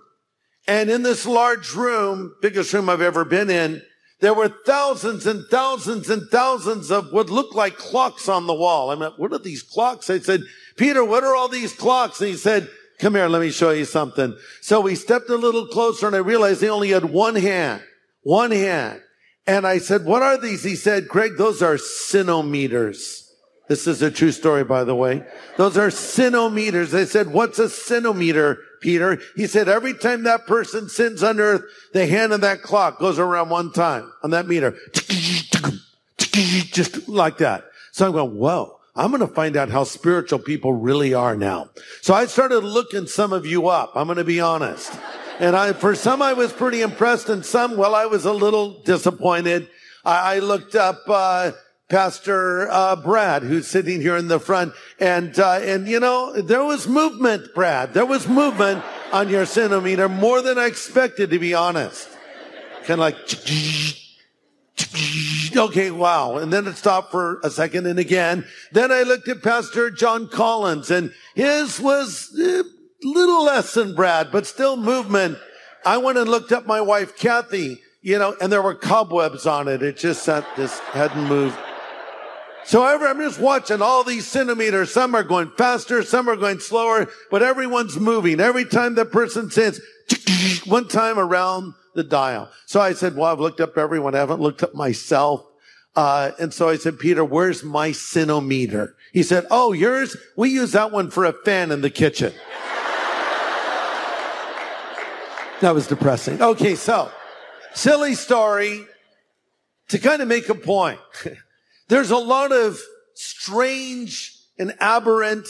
[0.66, 3.80] And in this large room, biggest room I've ever been in,
[4.20, 8.90] there were thousands and thousands and thousands of what looked like clocks on the wall.
[8.90, 10.10] I mean, what are these clocks?
[10.10, 10.42] I said,
[10.76, 12.20] Peter, what are all these clocks?
[12.20, 14.36] And he said, Come here, let me show you something.
[14.60, 17.82] So we stepped a little closer and I realized he only had one hand,
[18.22, 19.00] one hand.
[19.46, 20.64] And I said, what are these?
[20.64, 23.24] He said, Greg, those are sinometers.
[23.68, 25.24] This is a true story, by the way.
[25.56, 26.92] Those are sinometers.
[26.92, 29.20] I said, what's a sinometer, Peter?
[29.36, 31.62] He said, every time that person sins on earth,
[31.92, 34.76] the hand of that clock goes around one time on that meter.
[36.16, 37.64] Just like that.
[37.92, 38.77] So I'm going, whoa.
[38.98, 41.70] I'm going to find out how spiritual people really are now.
[42.02, 43.92] So I started looking some of you up.
[43.94, 44.92] I'm going to be honest.
[45.38, 48.82] And I, for some, I was pretty impressed and some, well, I was a little
[48.82, 49.70] disappointed.
[50.04, 51.52] I, I looked up, uh,
[51.88, 56.62] Pastor uh, Brad, who's sitting here in the front, and uh, and you know there
[56.62, 57.94] was movement, Brad.
[57.94, 62.10] There was movement on your centimeter more than I expected, to be honest.
[62.84, 63.16] Kind of like,
[65.56, 66.36] okay, wow.
[66.36, 68.44] And then it stopped for a second, and again.
[68.72, 72.64] Then I looked at Pastor John Collins, and his was a
[73.02, 75.38] little less than Brad, but still movement.
[75.84, 79.68] I went and looked up my wife Kathy, you know, and there were cobwebs on
[79.68, 79.82] it.
[79.82, 81.56] It just sat, just hadn't moved.
[82.64, 84.92] So I'm just watching all these centimeters.
[84.92, 88.40] Some are going faster, some are going slower, but everyone's moving.
[88.40, 89.80] Every time that person says,
[90.66, 92.50] one time around the dial.
[92.66, 94.14] So I said, well, I've looked up everyone.
[94.14, 95.44] I haven't looked up myself.
[95.96, 98.92] Uh, and so I said, Peter, where's my sinometer?
[99.12, 100.16] He said, oh, yours?
[100.36, 102.32] We use that one for a fan in the kitchen.
[105.60, 106.40] that was depressing.
[106.40, 106.74] Okay.
[106.74, 107.10] So
[107.74, 108.86] silly story
[109.88, 111.00] to kind of make a point.
[111.88, 112.78] There's a lot of
[113.14, 115.48] strange and aberrant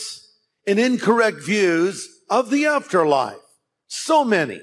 [0.66, 3.36] and incorrect views of the afterlife.
[3.88, 4.60] So many.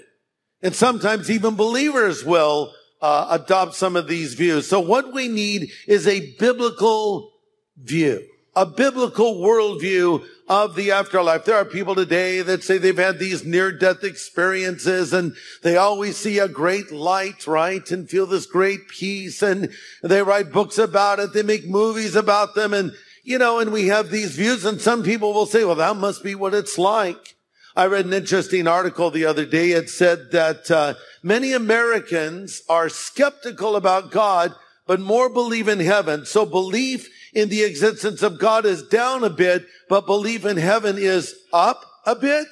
[0.62, 4.68] And sometimes even believers will uh, adopt some of these views.
[4.68, 7.32] So what we need is a biblical
[7.78, 8.26] view,
[8.56, 11.46] a biblical worldview of the afterlife.
[11.46, 16.18] There are people today that say they've had these near death experiences and they always
[16.18, 17.90] see a great light, right?
[17.92, 19.72] And feel this great peace and
[20.04, 21.34] they write books about it.
[21.34, 22.92] They make movies about them and,
[23.24, 26.24] you know, and we have these views and some people will say, well, that must
[26.24, 27.35] be what it's like.
[27.78, 29.72] I read an interesting article the other day.
[29.72, 34.56] It said that uh, many Americans are skeptical about God,
[34.88, 36.26] but more believe in heaven.
[36.26, 40.98] So belief in the existence of God is down a bit, but belief in heaven
[40.98, 42.48] is up a bit.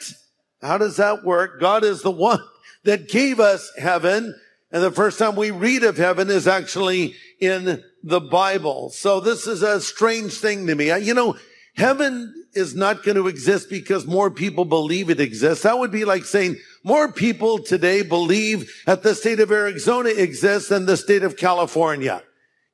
[0.62, 1.62] How does that work?
[1.62, 2.44] God is the one
[2.84, 4.36] that gave us heaven.
[4.74, 8.90] And the first time we read of heaven is actually in the Bible.
[8.90, 10.94] So this is a strange thing to me.
[11.00, 11.38] You know,
[11.76, 15.64] heaven is not going to exist because more people believe it exists.
[15.64, 20.70] That would be like saying more people today believe that the state of Arizona exists
[20.70, 22.22] than the state of California.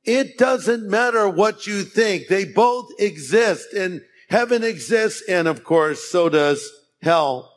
[0.04, 2.28] It doesn't matter what you think.
[2.28, 5.22] They both exist and heaven exists.
[5.28, 6.68] And of course, so does
[7.02, 7.52] hell.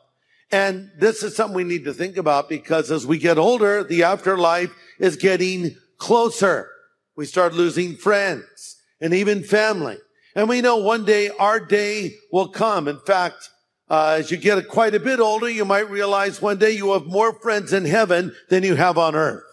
[0.50, 4.04] And this is something we need to think about because as we get older, the
[4.04, 6.70] afterlife is getting closer.
[7.16, 9.98] We start losing friends and even family.
[10.34, 12.88] And we know one day our day will come.
[12.88, 13.50] In fact,
[13.88, 17.06] uh, as you get quite a bit older, you might realize one day you have
[17.06, 19.44] more friends in heaven than you have on earth.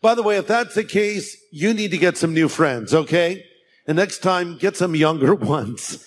[0.00, 3.44] By the way, if that's the case, you need to get some new friends, okay?
[3.86, 6.06] And next time, get some younger ones.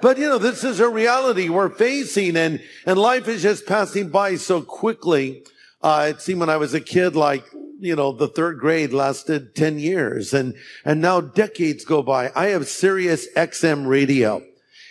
[0.00, 4.08] But you know, this is a reality we're facing and, and life is just passing
[4.08, 5.44] by so quickly.
[5.82, 7.44] Uh, it seemed when I was a kid, like,
[7.84, 10.54] you know, the third grade lasted 10 years and,
[10.84, 12.32] and now decades go by.
[12.34, 14.42] I have Sirius XM radio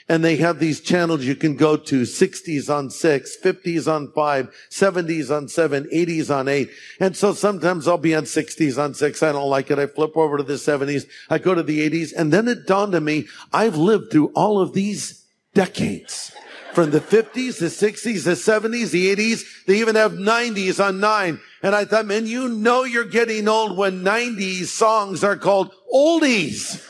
[0.10, 4.56] and they have these channels you can go to 60s on 6 50s on 5
[4.70, 6.70] 70s on 7 80s on 8
[7.00, 9.80] and so sometimes i'll be on 60s on 6 i don't like it.
[9.80, 12.96] I flip over to the 70s i go to the 80s and then it dawned
[12.96, 15.22] on me i've lived through all of these
[15.54, 16.32] decades
[16.74, 21.39] from the 50s the 60s the 70s the 80s they even have 90s on 9
[21.62, 26.84] and i thought man you know you're getting old when 90s songs are called oldies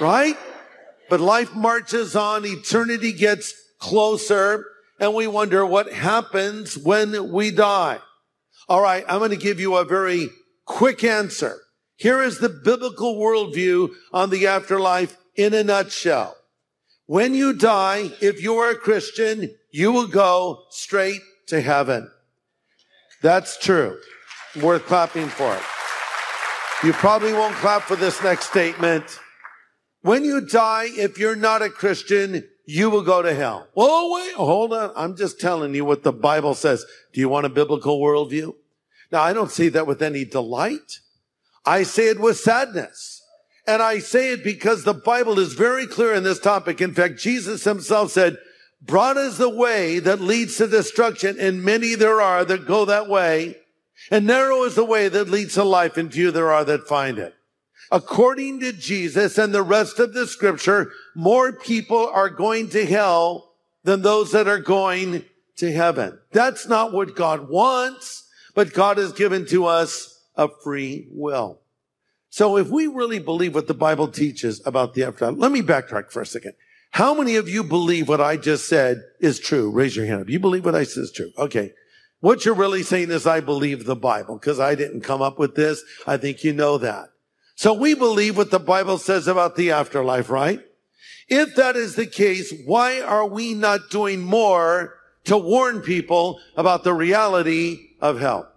[0.00, 0.36] right
[1.08, 4.64] but life marches on, eternity gets closer,
[5.00, 7.98] and we wonder what happens when we die.
[8.68, 10.28] All right, I'm going to give you a very
[10.66, 11.56] quick answer.
[11.96, 16.36] Here is the biblical worldview on the afterlife in a nutshell.
[17.08, 22.10] When you die, if you are a Christian, you will go straight to heaven.
[23.22, 23.98] That's true.
[24.60, 25.62] Worth clapping for it.
[26.86, 29.20] You probably won't clap for this next statement.
[30.02, 33.68] When you die, if you're not a Christian, you will go to hell.
[33.74, 34.92] Oh, wait, hold on.
[34.94, 36.84] I'm just telling you what the Bible says.
[37.14, 38.54] Do you want a biblical worldview?
[39.10, 40.98] Now, I don't say that with any delight.
[41.64, 43.17] I say it with sadness.
[43.68, 46.80] And I say it because the Bible is very clear in this topic.
[46.80, 48.38] In fact, Jesus himself said,
[48.80, 53.10] broad is the way that leads to destruction and many there are that go that
[53.10, 53.56] way.
[54.10, 57.18] And narrow is the way that leads to life and few there are that find
[57.18, 57.34] it.
[57.92, 63.52] According to Jesus and the rest of the scripture, more people are going to hell
[63.84, 66.18] than those that are going to heaven.
[66.32, 71.60] That's not what God wants, but God has given to us a free will.
[72.30, 76.10] So if we really believe what the Bible teaches about the afterlife, let me backtrack
[76.10, 76.52] for a second.
[76.90, 79.70] How many of you believe what I just said is true?
[79.70, 80.28] Raise your hand up.
[80.28, 81.30] You believe what I said is true.
[81.38, 81.72] Okay.
[82.20, 85.54] What you're really saying is I believe the Bible because I didn't come up with
[85.54, 85.82] this.
[86.06, 87.10] I think you know that.
[87.54, 90.60] So we believe what the Bible says about the afterlife, right?
[91.28, 96.84] If that is the case, why are we not doing more to warn people about
[96.84, 98.50] the reality of hell?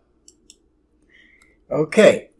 [1.69, 2.30] Okay.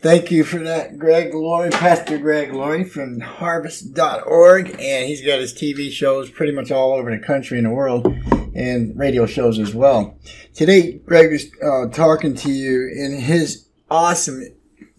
[0.00, 4.70] Thank you for that, Greg Laurie, Pastor Greg Laurie from harvest.org.
[4.78, 8.06] And he's got his TV shows pretty much all over the country and the world
[8.54, 10.16] and radio shows as well.
[10.54, 14.44] Today, Greg is uh, talking to you in his awesome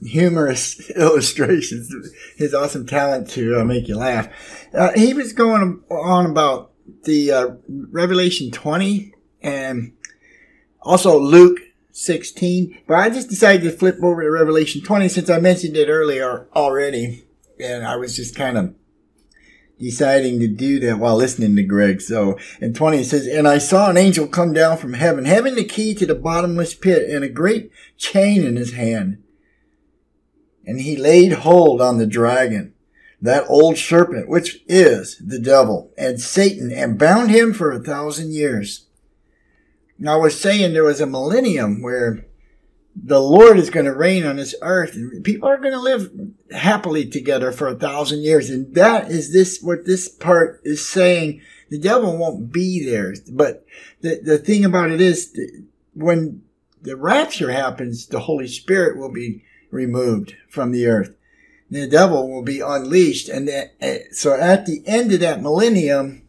[0.02, 1.90] humorous illustrations,
[2.36, 4.28] his awesome talent to uh, make you laugh.
[4.74, 6.72] Uh, he was going on about
[7.06, 9.94] the uh, Revelation 20 and
[10.82, 11.60] also Luke
[12.00, 12.82] 16.
[12.88, 16.48] But I just decided to flip over to Revelation 20 since I mentioned it earlier
[16.56, 17.26] already.
[17.60, 18.74] And I was just kind of
[19.80, 22.02] deciding to do that while listening to Greg.
[22.02, 25.56] So in 20 it says, And I saw an angel come down from heaven, having
[25.56, 29.24] the key to the bottomless pit and a great chain in his hand.
[30.66, 32.74] And he laid hold on the dragon,
[33.22, 38.34] that old serpent, which is the devil and Satan, and bound him for a thousand
[38.34, 38.86] years.
[40.00, 42.26] Now, I was saying there was a millennium where
[42.96, 46.10] the Lord is going to reign on this earth and people are going to live
[46.52, 48.50] happily together for a thousand years.
[48.50, 51.42] And that is this, what this part is saying.
[51.70, 53.14] The devil won't be there.
[53.32, 53.66] But
[54.02, 55.38] the, the thing about it is
[55.94, 56.44] when
[56.82, 61.14] the rapture happens, the Holy Spirit will be removed from the earth.
[61.70, 63.30] The devil will be unleashed.
[63.30, 66.24] And that, eh, so at the end of that millennium,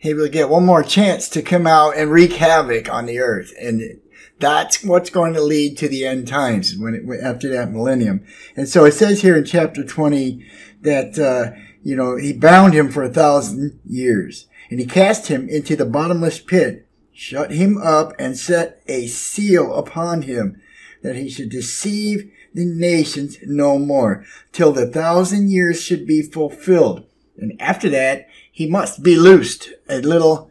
[0.00, 3.52] he will get one more chance to come out and wreak havoc on the earth.
[3.60, 4.00] And
[4.38, 8.24] that's what's going to lead to the end times when it, after that millennium.
[8.56, 10.42] And so it says here in chapter 20
[10.80, 15.50] that, uh, you know, he bound him for a thousand years and he cast him
[15.50, 20.62] into the bottomless pit, shut him up and set a seal upon him
[21.02, 27.04] that he should deceive the nations no more till the thousand years should be fulfilled.
[27.36, 30.50] And after that, he must be loosed a little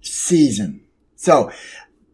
[0.00, 0.84] season.
[1.16, 1.50] So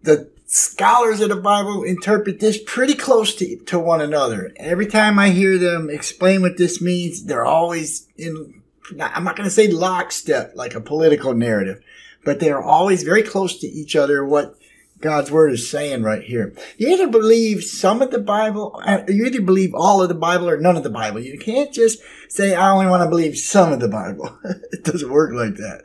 [0.02, 4.52] the scholars of the Bible interpret this pretty close to, to one another.
[4.56, 8.62] Every time I hear them explain what this means, they're always in,
[9.00, 11.82] I'm not going to say lockstep like a political narrative,
[12.24, 14.57] but they're always very close to each other what
[15.00, 16.54] God's word is saying right here.
[16.76, 20.48] You either believe some of the Bible, uh, you either believe all of the Bible
[20.48, 21.20] or none of the Bible.
[21.20, 24.38] You can't just say, I only want to believe some of the Bible.
[24.72, 25.82] it doesn't work like that.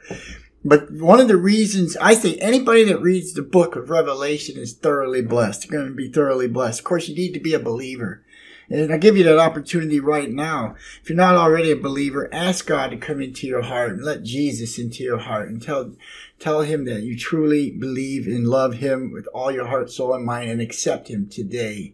[0.66, 4.74] But one of the reasons I say anybody that reads the book of Revelation is
[4.74, 5.66] thoroughly blessed.
[5.66, 6.80] You're going to be thoroughly blessed.
[6.80, 8.24] Of course, you need to be a believer.
[8.70, 10.76] And I give you that opportunity right now.
[11.02, 14.24] If you're not already a believer, ask God to come into your heart and let
[14.24, 15.94] Jesus into your heart and tell,
[16.40, 20.26] tell him that you truly believe and love him with all your heart, soul, and
[20.26, 21.94] mind and accept him today.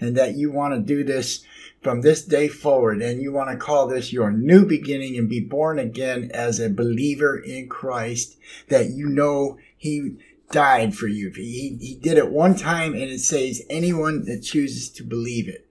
[0.00, 1.44] And that you want to do this
[1.80, 5.40] from this day forward and you want to call this your new beginning and be
[5.40, 8.36] born again as a believer in Christ
[8.68, 10.16] that you know he
[10.50, 11.30] died for you.
[11.30, 15.65] He, he did it one time and it saves anyone that chooses to believe it.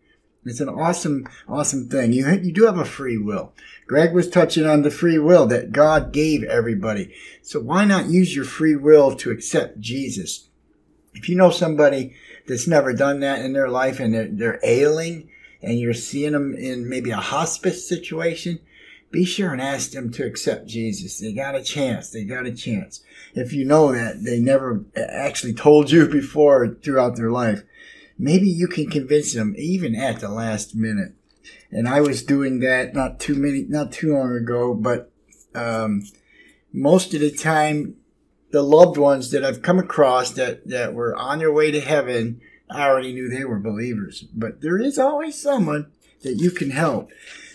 [0.46, 2.14] It's an awesome, awesome thing.
[2.14, 3.54] You, you do have a free will.
[3.88, 7.14] Greg was touching on the free will that God gave everybody.
[7.42, 10.48] So why not use your free will to accept Jesus?
[11.16, 12.16] If you know somebody
[12.48, 15.30] that's never done that in their life and they're, they're ailing,
[15.66, 18.60] and you're seeing them in maybe a hospice situation,
[19.12, 21.20] be sure and ask them to accept Jesus.
[21.20, 22.10] They got a chance.
[22.10, 23.02] They got a chance.
[23.34, 27.64] If you know that they never actually told you before throughout their life,
[28.18, 31.14] maybe you can convince them even at the last minute.
[31.72, 35.12] And I was doing that not too many, not too long ago, but
[35.54, 36.04] um,
[36.74, 37.96] most of the time,
[38.52, 42.42] the loved ones that I've come across that that were on their way to heaven
[42.70, 45.92] I already knew they were believers, but there is always someone
[46.24, 47.10] that you can help.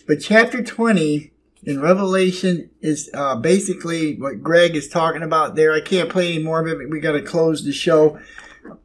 [0.06, 1.32] But chapter 20
[1.64, 5.72] in Revelation is uh, basically what Greg is talking about there.
[5.72, 6.88] I can't play any more of it.
[6.88, 8.18] We got to close the show.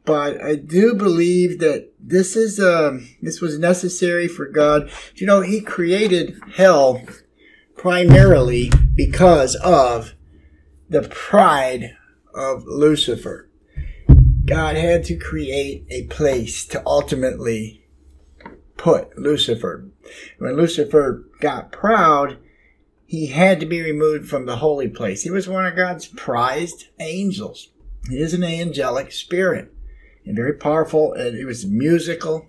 [0.04, 4.90] But I do believe that this is uh, this was necessary for God.
[5.14, 7.02] You know, He created hell
[7.76, 10.14] primarily because of
[10.88, 11.96] the pride
[12.34, 13.48] of Lucifer.
[14.44, 17.84] God had to create a place to ultimately
[18.76, 19.88] put Lucifer.
[20.38, 22.38] When Lucifer got proud,
[23.04, 25.22] he had to be removed from the holy place.
[25.22, 27.70] He was one of God's prized angels.
[28.10, 29.72] Is an angelic spirit
[30.24, 31.12] and very powerful.
[31.12, 32.48] And he was musical.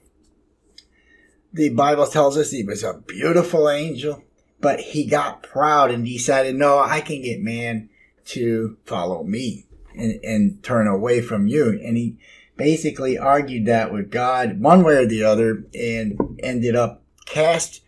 [1.53, 4.24] The Bible tells us he was a beautiful angel,
[4.60, 7.89] but he got proud and decided, no, I can get man
[8.26, 11.70] to follow me and, and turn away from you.
[11.70, 12.18] And he
[12.58, 17.82] basically argued that with God one way or the other and ended up cast,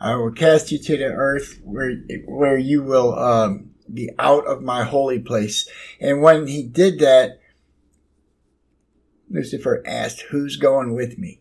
[0.00, 1.94] I will cast you to the earth where,
[2.26, 5.68] where you will, um, be out of my holy place.
[6.00, 7.40] And when he did that,
[9.28, 11.40] Lucifer asked, who's going with me?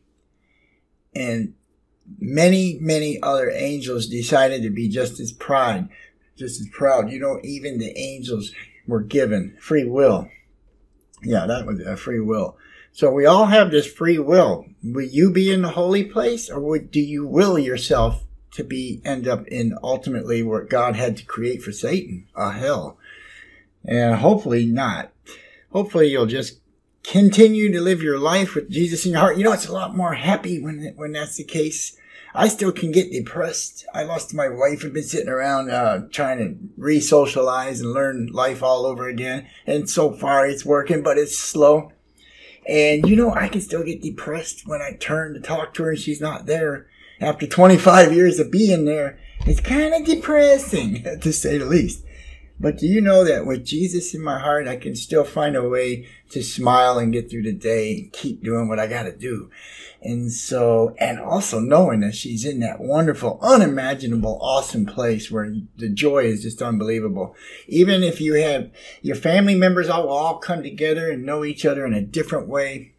[1.15, 1.53] And
[2.19, 5.89] many, many other angels decided to be just as proud,
[6.35, 7.11] just as proud.
[7.11, 8.51] You know, even the angels
[8.87, 10.29] were given free will.
[11.23, 12.57] Yeah, that was a free will.
[12.91, 14.65] So we all have this free will.
[14.83, 18.24] Will you be in the holy place or would, do you will yourself
[18.55, 22.97] to be, end up in ultimately what God had to create for Satan, a hell?
[23.85, 25.11] And hopefully not.
[25.71, 26.59] Hopefully you'll just
[27.03, 29.37] continue to live your life with Jesus in your heart.
[29.37, 31.97] You know, it's a lot more happy when, when that's the case.
[32.33, 33.85] I still can get depressed.
[33.93, 34.83] I lost my wife.
[34.83, 39.47] I've been sitting around uh, trying to re-socialize and learn life all over again.
[39.65, 41.93] And so far it's working, but it's slow.
[42.67, 45.91] And you know, I can still get depressed when I turn to talk to her
[45.91, 46.87] and she's not there.
[47.20, 52.03] After 25 years of being there, it's kind of depressing, to say the least.
[52.59, 55.68] But do you know that with Jesus in my heart, I can still find a
[55.68, 59.16] way to smile and get through the day and keep doing what I got to
[59.16, 59.49] do.
[60.01, 65.89] And so, and also knowing that she's in that wonderful, unimaginable, awesome place where the
[65.89, 67.36] joy is just unbelievable.
[67.68, 71.86] Even if you have your family members all all come together and know each other
[71.86, 72.93] in a different way,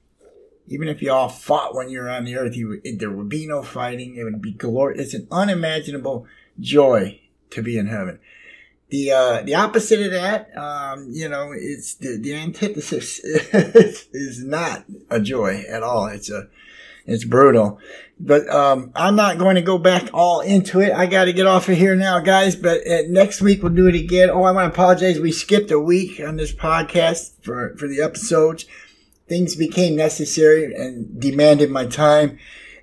[0.69, 3.47] even if you all fought when you were on the earth, you, there would be
[3.47, 4.17] no fighting.
[4.17, 5.07] It would be glorious.
[5.07, 6.27] It's an unimaginable
[6.59, 8.19] joy to be in heaven.
[8.89, 14.85] The uh, the opposite of that, um, you know, it's the, the antithesis is not
[15.11, 16.07] a joy at all.
[16.07, 16.49] It's a
[17.05, 17.81] it's brutal.
[18.19, 20.93] But um, I'm not going to go back all into it.
[20.93, 22.57] I got to get off of here now, guys.
[22.57, 24.31] But uh, next week we'll do it again.
[24.31, 25.21] Oh, I want to apologize.
[25.21, 28.67] We skipped a week on this podcast for for the episodes.
[29.29, 32.39] Things became necessary and demanded my time,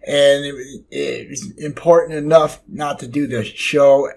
[0.06, 4.10] and it, it was important enough not to do the show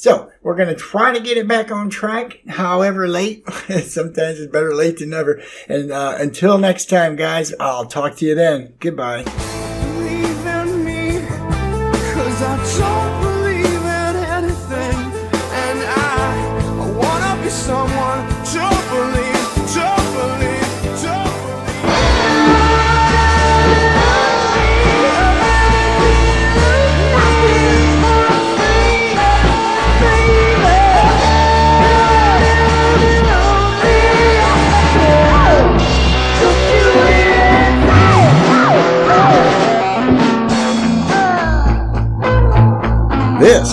[0.00, 3.44] so we're going to try to get it back on track, however late.
[3.50, 5.42] Sometimes it's better late than never.
[5.68, 8.74] And uh, until next time, guys, I'll talk to you then.
[8.78, 9.24] Goodbye.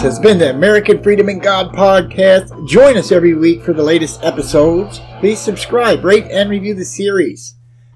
[0.05, 2.67] Has been the American Freedom and God podcast.
[2.67, 5.01] Join us every week for the latest episodes.
[5.19, 7.55] Please subscribe, rate, and review the series.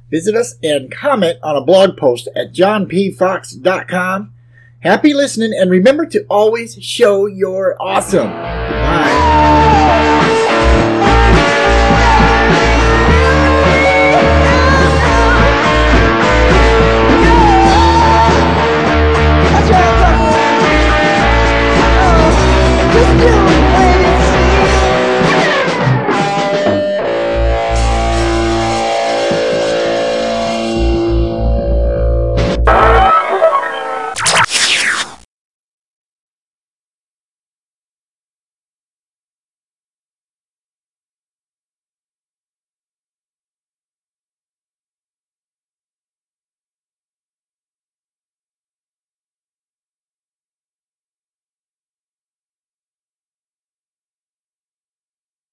[0.10, 4.34] Visit us and comment on a blog post at johnpfox.com.
[4.80, 8.26] Happy listening, and remember to always show your awesome.
[8.26, 10.19] Bye.